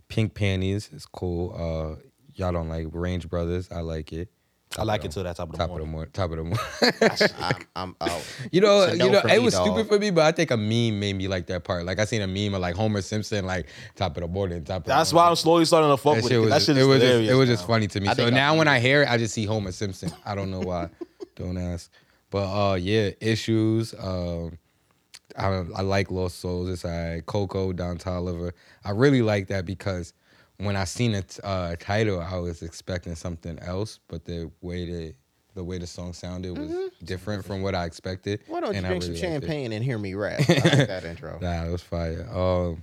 [0.08, 0.90] Pink Panties.
[0.92, 1.54] It's cool.
[1.54, 2.00] Uh,
[2.34, 3.68] y'all don't like Range Brothers.
[3.70, 4.28] I like it.
[4.78, 5.90] I like it till that top of the Top of the morning.
[5.92, 6.10] morning.
[6.12, 6.44] Top of the
[7.22, 7.30] morning.
[7.74, 8.22] I'm, I'm out.
[8.52, 9.66] You know, no you know, it me, was dog.
[9.66, 11.86] stupid for me, but I think a meme made me like that part.
[11.86, 14.78] Like I seen a meme of like Homer Simpson, like top of the morning, top.
[14.82, 15.28] Of That's the why.
[15.28, 16.42] I'm slowly starting to fuck That with shit it.
[16.42, 17.66] 'cause was, That just, shit it is was just, it was just now.
[17.68, 18.08] funny to me.
[18.08, 20.12] I So think I- now when I hear it, I just see Homer Simpson.
[20.26, 20.90] I don't know why.
[21.36, 21.90] don't ask.
[22.30, 23.94] But uh, yeah, issues.
[23.98, 24.58] Um,
[25.38, 26.68] I I like Lost Souls.
[26.68, 28.52] It's like Coco, Don Toliver.
[28.84, 30.12] I really like that because
[30.58, 34.86] when I seen the t- uh, title, I was expecting something else, but the way
[34.90, 35.14] the
[35.54, 36.70] the way the song sounded was
[37.02, 38.42] different from what I expected.
[38.42, 38.52] Mm-hmm.
[38.52, 39.22] Why don't you drink some really it.
[39.22, 40.40] champagne and hear me rap?
[40.48, 41.38] I like that intro.
[41.40, 42.28] Nah, it was fire.
[42.30, 42.82] Um,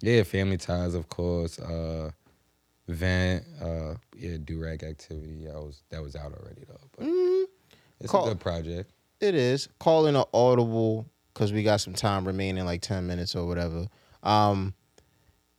[0.00, 1.58] yeah, Family Ties, of course.
[1.58, 2.10] Uh,
[2.88, 5.48] Vent, uh, yeah, Do Rag Activity.
[5.50, 6.88] I was that was out already though.
[6.96, 7.06] But
[8.00, 8.90] it's Call- a good project.
[9.20, 9.68] It is.
[9.78, 13.86] Calling an audible because we got some time remaining, like 10 minutes or whatever.
[14.22, 14.74] Um,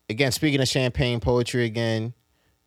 [0.09, 2.13] again, speaking of champagne poetry again,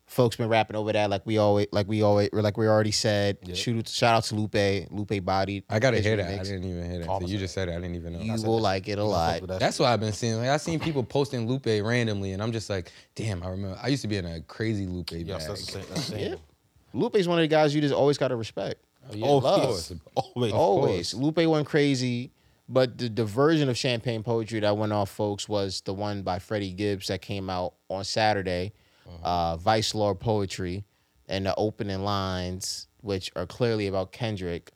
[0.05, 3.37] folks been rapping over that like we always like we always like we already said.
[3.53, 5.63] Shoot shout out to Lupe, Lupe Body.
[5.69, 6.27] I gotta his hear that.
[6.39, 7.05] I didn't even hear that.
[7.07, 7.73] So you just said it.
[7.73, 8.19] I didn't even know.
[8.21, 9.41] You will like it a lot.
[9.41, 10.37] with That's what I've been seeing.
[10.37, 13.43] Like I seen people posting Lupe randomly, and I'm just like, damn.
[13.43, 15.27] I remember I used to be in a crazy Lupe bag.
[15.27, 15.83] Yes, that's the same.
[15.89, 16.37] That's the same.
[16.93, 18.83] Lupe's one of the guys you just always gotta respect.
[19.11, 19.61] Oh, yeah, Oh, of love.
[19.61, 19.93] course.
[20.15, 20.53] Always.
[20.53, 21.13] Always.
[21.13, 22.31] Lupe went crazy.
[22.71, 26.37] But the, the version of champagne poetry that went off, folks, was the one by
[26.37, 28.73] Freddie Gibbs that came out on Saturday,
[29.23, 30.85] uh, Vice Lord Poetry.
[31.27, 34.71] And the opening lines, which are clearly about Kendrick,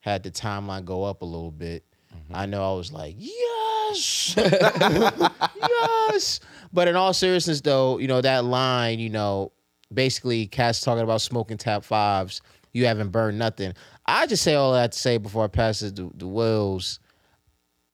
[0.00, 1.84] had the timeline go up a little bit.
[2.32, 6.40] I know I was like, yes, yes.
[6.72, 9.52] But in all seriousness, though, you know, that line, you know,
[9.92, 12.40] basically Cass talking about smoking tap fives,
[12.72, 13.72] you haven't burned nothing.
[14.06, 17.00] I just say all that to say before I pass it to the Wills.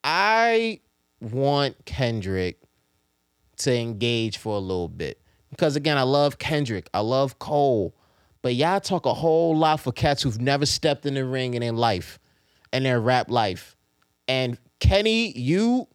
[0.05, 0.81] I
[1.21, 2.61] want Kendrick
[3.59, 5.21] to engage for a little bit.
[5.51, 6.91] Because again, I love Kendrick.
[6.93, 7.95] I love Cole.
[8.43, 11.63] But y'all talk a whole lot for cats who've never stepped in the ring in
[11.63, 12.19] their life,
[12.73, 13.77] in their rap life.
[14.29, 15.89] And Kenny, you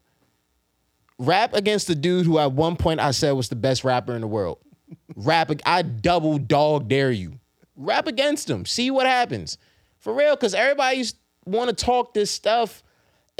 [1.18, 4.22] rap against the dude who at one point I said was the best rapper in
[4.22, 4.58] the world.
[5.14, 7.38] rap, I double dog dare you.
[7.76, 8.66] Rap against him.
[8.66, 9.58] See what happens.
[9.98, 12.82] For real, because everybody's want to talk this stuff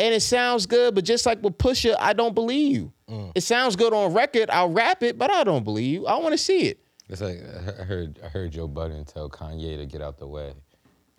[0.00, 2.92] and it sounds good, but just like with Pusha, I don't believe you.
[3.08, 3.32] Mm.
[3.34, 4.48] It sounds good on record.
[4.50, 6.06] I'll rap it, but I don't believe you.
[6.06, 6.80] I want to see it.
[7.08, 7.40] It's like
[7.78, 10.54] I heard I heard Joe Budden tell Kanye to get out the way.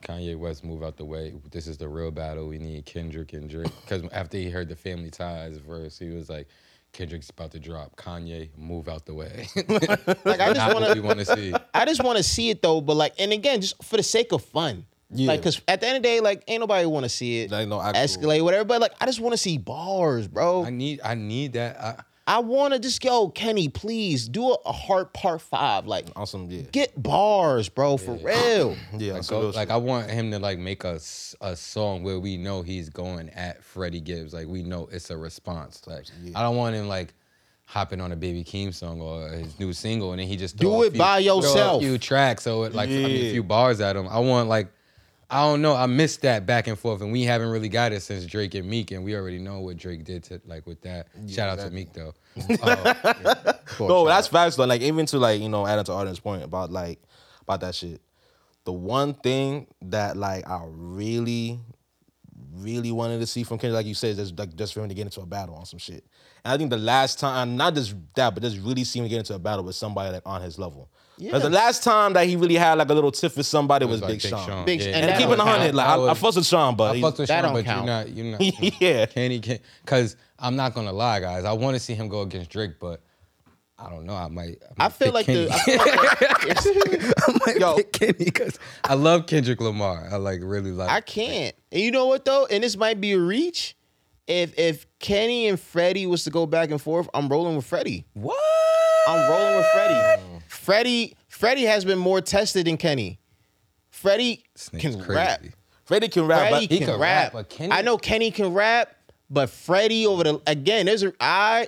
[0.01, 1.33] Kanye West move out the way.
[1.51, 2.47] This is the real battle.
[2.47, 3.71] We need Kendrick and Drake.
[3.81, 6.47] Because after he heard the Family Ties verse, he was like,
[6.91, 7.95] Kendrick's about to drop.
[7.97, 9.47] Kanye, move out the way.
[10.25, 11.53] Like I just want to, want to see.
[11.73, 12.81] I just want to see it though.
[12.81, 14.85] But like, and again, just for the sake of fun.
[15.13, 15.27] Yeah.
[15.27, 17.51] Like, cause at the end of the day, like, ain't nobody want to see it
[17.51, 18.63] Like, no actual- escalate, whatever.
[18.65, 20.63] But like, I just want to see bars, bro.
[20.65, 21.79] I need I need that.
[21.81, 21.95] I,
[22.27, 25.85] I want to just go, Kenny, please do a, a heart part five.
[25.87, 26.61] Like, Awesome, yeah.
[26.71, 28.77] get bars, bro, for real.
[28.97, 32.03] Yeah, like, so go, like I want him to like make a, s- a song
[32.03, 34.33] where we know he's going at Freddie Gibbs.
[34.33, 35.81] Like we know it's a response.
[35.87, 36.05] Like
[36.35, 37.13] I don't want him like
[37.65, 40.67] hopping on a Baby Keem song or his new single and then he just Do
[40.67, 41.81] throw a it few- by throw yourself.
[41.81, 44.07] A few tracks, so it like I mean, a few bars at him.
[44.07, 44.67] I want like
[45.31, 45.73] I don't know.
[45.75, 48.69] I missed that back and forth, and we haven't really got it since Drake and
[48.69, 51.07] Meek, and we already know what Drake did to like with that.
[51.27, 52.13] Shout out to Meek though.
[52.61, 54.65] Uh, No, that's facts though.
[54.65, 56.99] Like even to like you know adding to Arden's point about like
[57.41, 58.01] about that shit.
[58.65, 61.59] The one thing that like I really,
[62.53, 64.89] really wanted to see from Kendrick, like you said, is just like just for him
[64.89, 66.05] to get into a battle on some shit.
[66.43, 69.19] And I think the last time, not just that, but just really see him get
[69.19, 70.89] into a battle with somebody like on his level.
[71.27, 74.01] Because the last time that he really had like a little tiff with somebody was,
[74.01, 74.65] like Big, Sean.
[74.65, 74.87] Big- Yeah.
[74.87, 75.75] and And keeping don't a hundred, count.
[75.75, 77.63] like That I, I was- with Sean, but I he- fucked with that Sean, don't
[77.63, 77.85] but count.
[78.09, 78.39] you're not.
[78.39, 78.81] You're not.
[78.81, 79.05] yeah.
[79.05, 81.45] Kenny can because I'm not gonna lie, guys.
[81.45, 83.01] I want to see him go against Drake, but
[83.77, 84.13] I don't know.
[84.15, 84.57] I might.
[84.79, 85.45] I, I feel pick like Kenny.
[85.45, 85.53] the.
[85.53, 87.75] I feel like- I might Yo.
[87.77, 90.07] pick Kenny because I love Kendrick Lamar.
[90.11, 90.89] I like really like.
[90.89, 91.55] I can't.
[91.71, 92.45] And you know what though?
[92.45, 93.75] And this might be a reach.
[94.27, 98.05] If if Kenny and Freddie was to go back and forth, I'm rolling with Freddie.
[98.13, 98.37] What?
[99.07, 100.21] I'm rolling with Freddie.
[100.61, 103.19] Freddie Freddie has been more tested than Kenny.
[103.89, 104.43] Freddie
[104.77, 105.11] can crazy.
[105.11, 105.43] rap.
[105.85, 106.99] Freddie can rap, Freddie but can, can rap.
[107.01, 108.95] rap, but Kenny- I know Kenny can rap,
[109.29, 111.67] but Freddie over the again, there's a I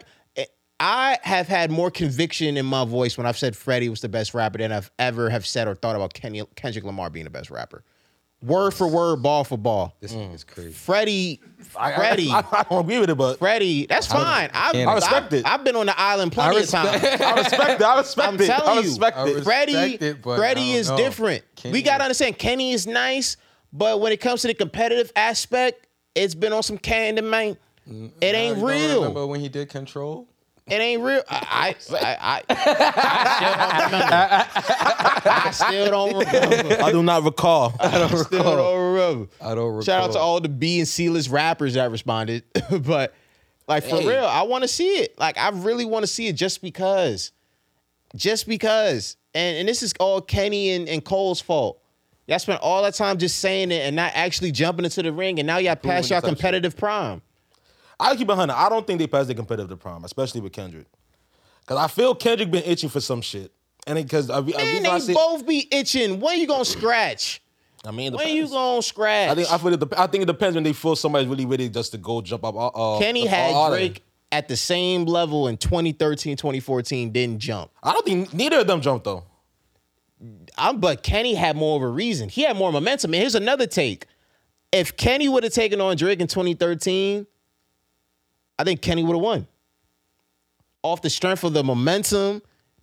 [0.80, 4.34] I have had more conviction in my voice when I've said Freddie was the best
[4.34, 7.50] rapper than I've ever have said or thought about Kenny, Kendrick Lamar being the best
[7.50, 7.84] rapper.
[8.42, 9.96] Word for word, ball for ball.
[10.02, 10.72] This is crazy.
[10.72, 13.86] Freddie, I, Freddie, I, I don't agree with it, but Freddie.
[13.88, 14.50] That's fine.
[14.54, 15.46] I've, I respect I've, it.
[15.46, 17.04] I've been on the island plenty of times.
[17.04, 17.84] I respect it.
[17.84, 18.50] I respect I'm it.
[18.50, 19.26] I telling you, respect I it.
[19.26, 20.98] respect Freddie, it, but Freddie is know.
[20.98, 21.44] different.
[21.56, 23.38] Kenny we gotta understand Kenny is nice,
[23.72, 27.58] but when it comes to the competitive aspect, it's been on some candy man.
[27.86, 29.00] It ain't You don't real.
[29.00, 30.28] Remember when he did Control?
[30.66, 31.22] It ain't real.
[31.30, 34.46] I I, I,
[35.28, 36.26] I, still don't remember.
[36.26, 36.84] I still don't remember.
[36.84, 37.74] I do not recall.
[37.82, 38.83] I don't Still don't
[39.42, 39.82] I don't recall.
[39.82, 42.44] Shout out to all the B and C list rappers that responded.
[42.82, 43.14] but
[43.68, 44.08] like for Hey.
[44.08, 45.18] real, I want to see it.
[45.18, 47.32] Like I really want to see it just because.
[48.16, 49.18] Just because.
[49.34, 51.80] And and this is all Kenny and, and Cole's fault.
[52.28, 55.40] Y'all spent all that time just saying it and not actually jumping into the ring,
[55.40, 57.22] and now y'all the y'all competitive prime.
[58.00, 58.54] I keep it hundred.
[58.54, 60.88] I don't think they passed the competitive prime, especially with Kendrick.
[61.66, 63.52] Cause I feel Kendrick been itching for some shit,
[63.88, 66.20] and because I, I, Man, reason they I, say, both be itching.
[66.20, 67.42] When you gonna scratch?
[67.86, 69.30] I mean, When you gonna scratch?
[69.30, 69.80] I think I feel it.
[69.80, 72.46] dep- I think it depends when they feel somebody's really ready just to go jump
[72.46, 72.56] up.
[72.56, 73.70] Uh, uh, Kenny uh, had that.
[73.72, 77.72] Drake at the same level in 2013, 2014, didn't jump.
[77.84, 79.24] I don't think neither of them jumped though.
[80.58, 82.30] I'm, but Kenny had more of a reason.
[82.30, 83.14] He had more momentum.
[83.14, 84.06] And here's another take.
[84.72, 87.28] If Kenny would have taken on Drake in 2013,
[88.58, 89.48] I think Kenny would have won.
[90.82, 92.42] Off the strength of the momentum,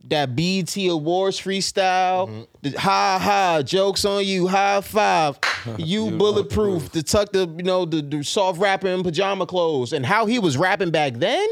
[0.09, 2.46] that BT Awards freestyle, mhm.
[2.62, 5.38] the ha ha, jokes on you, high five,
[5.78, 10.07] you bulletproof, the tuck the, you know, the, the soft rapper in pajama clothes, and
[10.07, 11.46] how he was rapping back then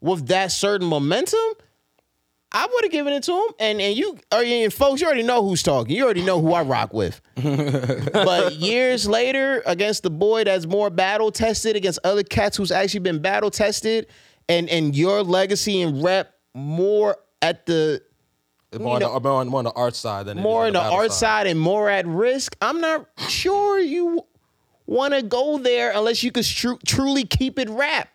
[0.00, 1.40] with that certain momentum.
[2.52, 3.48] I would have given it to him.
[3.58, 5.94] And and you or and folks, you already know who's talking.
[5.94, 7.20] You already know who I rock with.
[8.12, 13.00] but years later, against the boy that's more battle tested, against other cats who's actually
[13.00, 14.06] been battle tested,
[14.48, 18.02] and and your legacy and rep more at the
[18.78, 20.72] More, on know- the, more, on, more on the art side than more on in
[20.74, 22.56] the art side and more at risk.
[22.60, 24.24] I'm not sure you
[24.86, 28.08] want to go there unless you could tru- truly keep it rap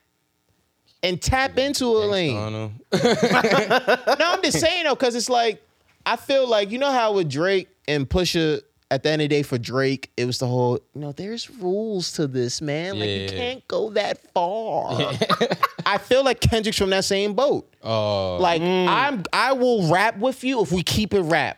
[1.04, 2.38] and tap into a lane.
[2.38, 4.16] I don't know.
[4.20, 5.64] No, I'm just saying though, because it's like
[6.06, 8.62] I feel like you know how with Drake and Pusha.
[8.92, 11.50] At the end of the day, for Drake, it was the whole, you know, there's
[11.50, 13.00] rules to this, man.
[13.00, 13.28] Like, you Yeah.
[13.30, 15.14] can't go that far.
[15.86, 17.74] I feel like Kendrick's from that same boat.
[17.82, 18.88] Oh, Like, mm.
[18.90, 21.58] I'm, I will rap with you if we keep it rap.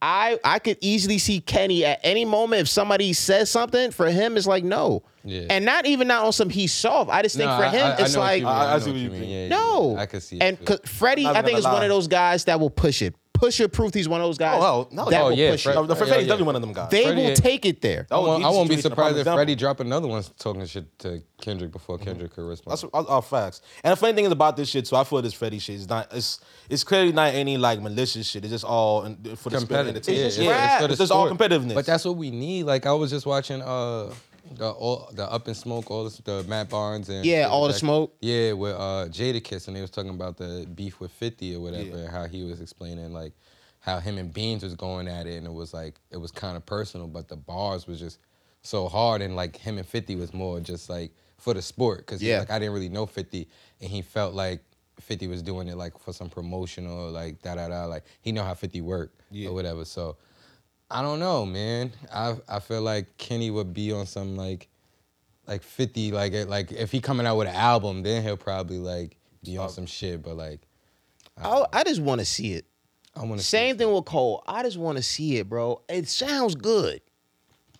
[0.00, 3.90] I, I could easily see Kenny at any moment if somebody says something.
[3.92, 5.46] For him, it's like no, Yeah.
[5.50, 7.08] and not even not on some he's soft.
[7.10, 8.42] I just think No, for him, I- I it's know like.
[8.42, 9.20] I- I see what you mean.
[9.20, 9.30] mean.
[9.30, 9.96] Yeah, yeah, no.
[9.96, 10.42] I can see it.
[10.42, 10.64] And too.
[10.64, 11.84] 'cause Freddie, Not I think gonna is one lie.
[11.84, 14.62] of those guys that will push it, Pusha Proof, he's one of those guys.
[14.62, 15.80] Oh, no, that no, will yeah, push Fred- it.
[15.80, 16.20] No, the Yeah, Freddie's yeah.
[16.22, 16.90] definitely one of them guys.
[16.90, 18.06] They Freddie- will take it there.
[18.10, 19.56] I won't, I won't be surprised if Freddie example.
[19.56, 22.72] drop another one talking shit to Kendrick before Kendrick could respond.
[22.72, 23.60] That's all, all facts.
[23.82, 25.88] And the funny thing is about this shit so I feel this Freddie shit is
[25.88, 26.06] not.
[26.12, 26.38] It's
[26.70, 28.44] it's clearly not any like malicious shit.
[28.44, 29.96] It's just all in, for the spirit of competitive.
[29.96, 29.98] entertainment.
[29.98, 30.80] It's yeah, just yeah, rap.
[30.82, 31.40] for It's just all sport.
[31.40, 31.74] competitiveness.
[31.74, 32.64] But that's what we need.
[32.66, 34.14] Like I was just watching uh
[34.50, 37.72] the all the up and smoke, all this, the Matt Barnes and Yeah, All the
[37.74, 38.14] Smoke.
[38.20, 41.96] Yeah, with uh Jadakiss, and they was talking about the beef with Fifty or whatever,
[41.96, 43.32] and how he was explaining like
[43.80, 46.56] how him and Beans was going at it, and it was like it was kind
[46.56, 48.18] of personal, but the bars was just
[48.62, 52.22] so hard, and like him and Fifty was more just like for the sport, because
[52.22, 52.38] Yeah.
[52.40, 53.48] like I didn't really know Fifty,
[53.80, 54.62] and he felt like.
[55.00, 58.44] 50 was doing it like for some promotional like da da da like he know
[58.44, 59.48] how 50 worked Yeah.
[59.48, 60.16] or whatever so
[60.92, 61.92] I don't know, man.
[62.12, 64.68] I I feel like Kenny would be on some like
[65.46, 68.78] like 50 like eh, like if he coming out with an album, then he'll probably
[68.78, 70.60] like be on some shit, but like
[71.38, 72.66] I, I just want to see it.
[73.16, 74.42] I want to Same thing with Cole.
[74.46, 75.82] I just want to see it, bro.
[75.88, 77.00] It sounds good,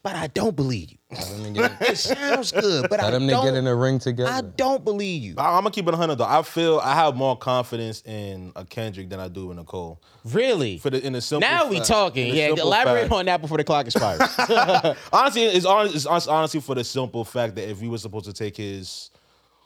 [0.03, 0.99] but I don't believe you.
[1.83, 3.45] It sounds good, but I Let them don't.
[3.45, 4.31] get in the ring together.
[4.31, 5.35] I don't believe you.
[5.37, 6.25] I, am gonna keep it 100 though.
[6.25, 10.01] I feel I have more confidence in a Kendrick than I do in a Cole.
[10.25, 10.79] Really?
[10.79, 11.49] For the in the simple.
[11.49, 12.31] now we fact- talking.
[12.31, 14.21] the Yeah, simple elaborate fact- on that before the clock expires.
[15.13, 18.25] Honestly, it's, honest, it's honest- honestly for the simple fact that if we were supposed
[18.25, 19.11] to take his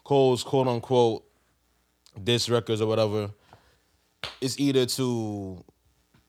[0.05, 1.25] Cole's quote unquote
[2.23, 3.31] diss records or whatever,
[4.41, 5.63] it's either to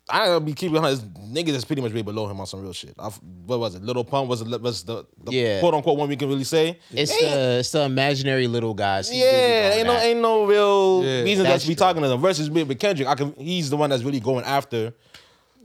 [0.10, 1.06] I gotta be keeping honest.
[1.34, 2.94] Niggas is pretty much way below him on some real shit.
[2.98, 3.10] I,
[3.46, 3.84] what was it?
[3.84, 5.60] Little Pump was it, was the, the Yeah.
[5.60, 6.80] quote unquote one we can really say.
[6.92, 9.10] it's Ain't- the it's the imaginary little guys.
[9.10, 9.32] He yeah,
[9.70, 10.04] going ain't no at.
[10.06, 11.22] ain't no real Yeah.
[11.24, 12.22] reason That's to be talking to them.
[12.22, 14.94] Versus with, with Kendrick, I can he's the one that's really going after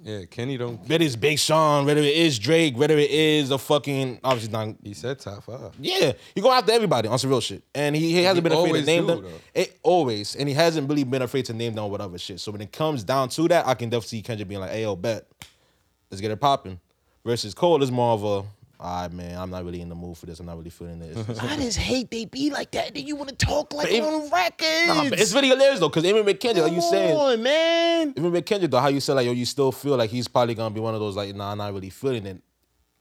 [0.02, 3.58] yeah, Kenny don't whether it's Big Sean, whether it is Drake, whether it is a
[3.58, 5.72] fucking obviously not he said top five.
[5.80, 8.52] Yeah, he go after everybody on some real shit, and he, he hasn't He been
[8.52, 9.22] afraid to always name do, them.
[9.24, 9.30] though.
[9.54, 12.40] It, always, and he hasn't really been afraid to name them whatever shit.
[12.40, 14.82] So when it comes down to that, I can definitely see Kendrick being like, "Hey,
[14.82, 15.26] yo, bet,
[16.10, 16.80] let's get it popping."
[17.24, 18.42] Versus Cole is more of a,
[18.82, 20.40] "All right, man, I'm not really in the mood for this.
[20.40, 22.94] I'm not really feeling this." I just hate they be like that.
[22.94, 24.86] Then you want to talk like even- on records.
[24.88, 28.14] Nah, it's really hilarious though, because even with Kendrick, like you saying, on, man.
[28.16, 30.54] even with Kendrick though, how you said like, yo, you still feel like he's probably
[30.54, 32.42] gonna be one of those like, nah, I'm not really feeling it.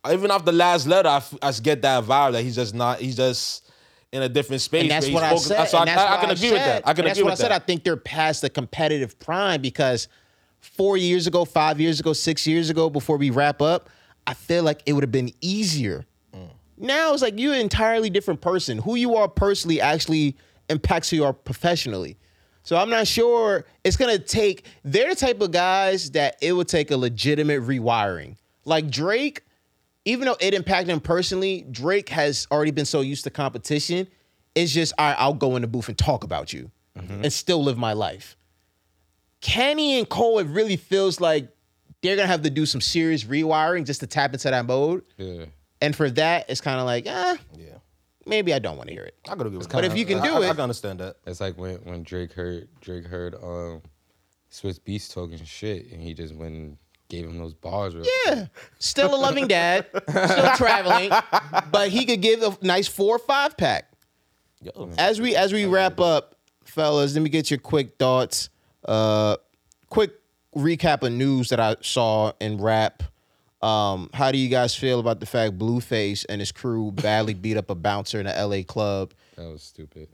[0.10, 3.00] Even off the last letter, I, f- I get that vibe that he's just not,
[3.00, 3.70] he's just
[4.12, 4.82] in a different space.
[4.82, 5.66] And that's what I said.
[5.66, 6.88] So I, that's I, I can agree with said- that.
[6.88, 7.52] I can and that's what I said.
[7.52, 7.62] that.
[7.62, 10.08] I think they're past the competitive prime because
[10.60, 13.90] four years ago, five years ago, six years ago, before we wrap up,
[14.28, 16.06] I feel like it would have been easier.
[16.34, 16.50] Mm.
[16.78, 18.78] Now it's like you're an entirely different person.
[18.80, 20.38] Who you are personally actually
[20.70, 22.18] impacts who you are professionally.
[22.64, 24.66] So I'm not sure it's gonna take.
[24.84, 28.38] They're the type of guys that it would take a legitimate rewiring.
[28.66, 29.44] Like Drake,
[30.06, 34.08] even though it impacted him personally, Drake has already been so used to competition.
[34.54, 37.64] It's just, all right, I'll go in the booth and talk about you and still
[37.64, 38.36] live my life.
[39.40, 41.50] Kenny and Cole, it really feels like
[42.02, 45.04] they're gonna have to do some serious rewiring just to tap into that mode.
[45.18, 45.45] Yeah.
[45.82, 47.76] And for that, it's kind of like, ah, Yeah,
[48.26, 49.16] maybe I don't want to hear it.
[49.30, 50.99] I could agree with But if you can I- do I, I, it- can understand
[50.99, 51.18] that.
[51.26, 53.82] It's like when when Drake heard Drake heard um
[54.52, 56.78] Swizz Beatz talking shit and he just went and
[57.08, 58.47] gave him those bars real Yeah,
[58.80, 61.10] still a loving dad, still traveling,
[61.72, 63.91] but he could give a nice four or five pack.
[64.62, 68.49] Yo, as we as we wrap up, fellas, let me get your quick thoughts.
[68.86, 69.36] Uh,
[69.89, 70.12] quick
[70.56, 73.04] recap of news that I saw in rap.
[73.62, 77.58] Um, how do you guys feel about the fact Blueface and his crew badly beat
[77.58, 79.14] up a bouncer in a LA club?
[79.36, 80.10] That was stupid.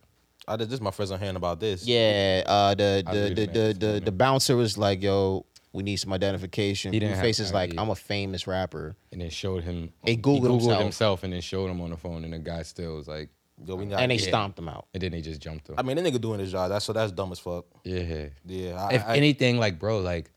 [0.50, 1.86] I did this is my first on hand about this.
[1.86, 5.98] Yeah, uh, the I the the the, the, the bouncer was like, "Yo, we need
[5.98, 7.74] some identification." He didn't have Blueface is like.
[7.78, 11.24] "I'm a famous rapper." And then showed him He Googled himself.
[11.24, 13.30] and then showed him on the phone and the guy still was like
[13.66, 14.28] Yo, we not, and they yeah.
[14.28, 14.88] stomped him out.
[14.94, 15.76] and then they just jumped him.
[15.78, 16.70] I mean, that nigga doing his job.
[16.70, 17.66] That's so that's dumb as fuck.
[17.84, 18.28] yeah.
[18.46, 18.74] Yeah.
[18.76, 20.30] I, if I, anything, like bro, like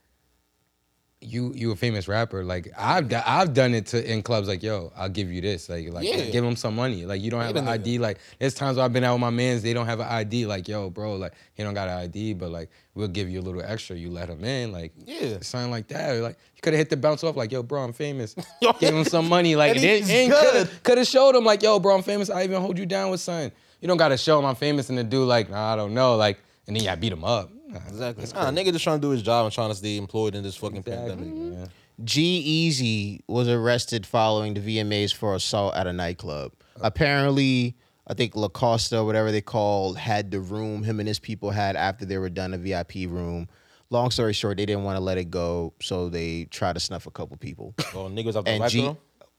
[1.22, 4.90] you you a famous rapper, like I've I've done it to in clubs, like yo,
[4.96, 6.30] I'll give you this, like like Yeah.
[6.30, 7.68] give them some money, like you don't have an.
[7.68, 10.06] ID, like there's times where I've been out with my mans, they don't have an
[10.08, 13.38] ID, like yo, bro, like he don't got an ID, but like we'll give you
[13.38, 15.38] a little extra, you let him in, like Yeah.
[15.42, 17.82] something like that, or, like you could have hit the bounce off, like yo, bro,
[17.84, 18.34] I'm famous,
[18.80, 20.70] give him some money, like and and, he's and good.
[20.82, 23.20] could have showed him, like yo, bro, I'm famous, I even hold you down with
[23.20, 23.52] something.
[23.82, 26.16] You don't gotta show him I'm famous and the dude like, nah, I don't know,
[26.16, 27.50] like, and then yeah, beat him up.
[27.70, 28.24] Nah, exactly.
[28.34, 30.56] Nah, nigga just trying to do his job and trying to stay employed in this
[30.56, 31.28] fucking Exactly, pandemic.
[31.34, 31.50] Mm-hmm.
[31.60, 31.68] man.
[32.04, 36.52] G Easy was arrested following the VMAs for assault at a nightclub.
[36.80, 41.76] Apparently, I think LaCosta, whatever they called, had the room him and his people had
[41.76, 43.48] after they were done a VIP room.
[43.90, 47.06] Long story short, they didn't want to let it go, so they tried to snuff
[47.06, 47.74] a couple people.
[47.94, 48.98] Oh, niggas off that And white G, girl.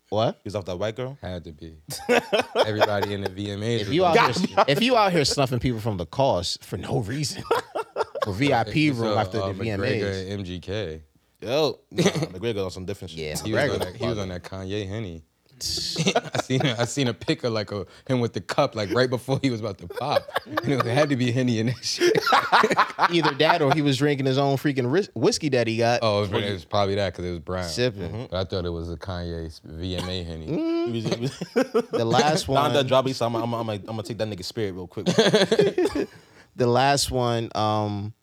[0.10, 0.40] what?
[0.44, 1.18] He's off that white girl.
[1.22, 1.78] Had to be.
[2.56, 3.80] Everybody in the VMAs.
[3.82, 6.64] If was you like, out here, if you out here snuffing people from the cost
[6.66, 7.44] for no reason,
[8.28, 10.32] or VIP You room saw, after uh, the McGregor VMAs.
[10.32, 11.02] and MGK.
[11.42, 13.20] Yo, nah, McGregor on some different shit.
[13.20, 15.24] Yeah, He was, on that, he was on that Kanye Henny.
[15.62, 19.08] I seen I seen a pic of like a him with the cup like right
[19.10, 20.28] before he was about to pop.
[20.48, 22.18] And it had to be Henny in that shit.
[23.12, 26.00] Either that or he was drinking his own freaking whiskey that he got.
[26.02, 27.66] Oh, it was, it was probably that because it was brown.
[27.70, 28.28] Sipping.
[28.32, 30.48] But I thought it was a Kanye VMA Henny.
[30.48, 30.86] Mm.
[30.88, 32.74] He was- he was- The last Now one.
[32.74, 35.06] that drop, he said, I'm, I'm, I'm, I'm gonna take that nigga spirit real quick.
[36.56, 38.14] The last one, um,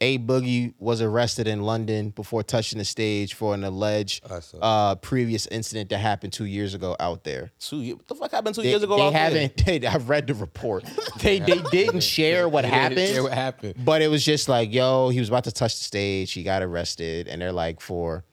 [0.00, 4.58] A Boogie was arrested in London before touching the stage for an alleged I saw.
[4.58, 7.50] uh, previous incident that happened two years ago out there.
[7.58, 7.96] two years.
[7.96, 8.96] What the fuck happened two They, years ago?
[8.96, 9.20] they out there?
[9.20, 9.56] haven't.
[9.66, 10.84] They, I've read the report.
[11.20, 13.08] They they didn't share what They didn't happened.
[13.08, 13.74] share what happened.
[13.84, 16.32] But it was just like, yo, he was about to touch the stage.
[16.32, 18.24] He got arrested, and they're like for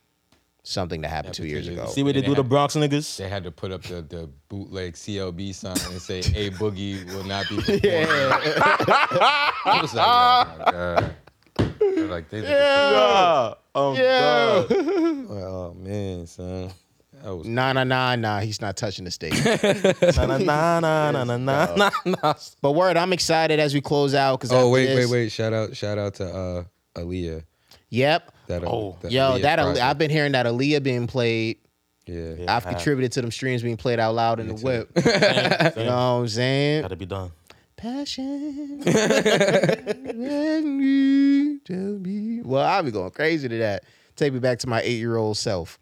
[0.67, 1.77] something that happened two two years years.
[1.79, 1.87] ago.
[1.89, 3.17] See what they They do to had- Bronx niggas?
[3.17, 7.23] They had to put up the, the bootleg CLB sign and say A Boogie will
[7.23, 7.81] not be performing.
[7.85, 11.15] I was like, oh my god.
[11.79, 13.53] They're like they Yeah.
[13.73, 14.63] Um, Yeah.
[15.27, 16.71] Oh man, son.
[17.23, 18.39] That Nah, nah, nah, nah.
[18.41, 19.33] He's not touching the stage.
[20.15, 22.33] Nah, nah, nah, nah, nah, nah, nah, nah.
[22.61, 24.51] but word, I'm excited as we close out because.
[24.51, 25.31] Oh wait, wait, wait!
[25.31, 26.63] Shout out, shout out to uh,
[26.95, 27.43] Aaliyah.
[27.89, 28.31] Yep.
[28.47, 28.97] That Oh.
[29.01, 29.83] that Yo, Aaliyah that project.
[29.85, 31.57] I've been hearing that Aaliyah being played.
[32.05, 32.45] yeah.
[32.47, 34.91] I've contributed to them streams being played out loud in the whip.
[34.95, 35.01] you
[35.83, 36.81] know what I'm saying?
[36.83, 37.31] Gotta be done.
[37.77, 38.81] Passion.
[41.65, 42.41] Tell me.
[42.43, 43.83] Well, I'll be going crazy to that.
[44.15, 45.77] Take me back to my eight year old self.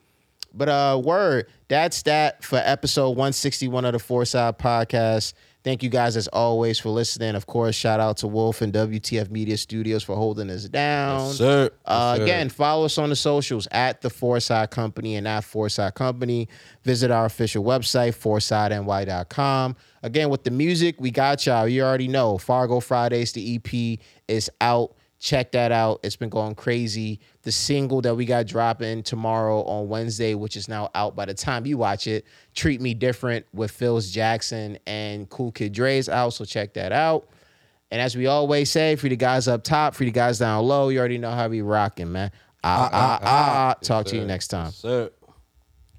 [0.54, 5.34] But uh word, that's that for episode 161 of the Four Side Podcast.
[5.64, 7.36] Thank you guys as always for listening.
[7.36, 11.32] Of course, shout out to Wolf and WTF Media Studios for holding us down.
[11.32, 11.70] Sir.
[11.86, 12.24] Uh, Yes, sir.
[12.24, 15.94] again, follow us on the socials at the Four Side Company and at Four Side
[15.96, 16.50] Company.
[16.84, 19.76] Visit our official website, foursideny.com.
[20.04, 21.68] Again, with the music, we got y'all.
[21.68, 22.38] You already know.
[22.38, 24.96] Fargo Fridays, the EP is out.
[25.24, 26.02] Check that out.
[26.04, 27.22] It's been going crazy.
[27.44, 31.34] The single that we got dropping tomorrow on Wednesday, which is now out by the
[31.34, 36.34] time you watch it, Treat Me Different with Phils Jackson and Cool Kid Dre's out.
[36.34, 37.30] So check that out.
[37.90, 40.90] And as we always say, for the guys up top, for the guys down low,
[40.90, 42.30] you already know how we rocking, man.
[42.62, 43.76] Ah, ah, ah.
[43.82, 44.72] Talk to you next time.
[44.72, 45.10] Sir.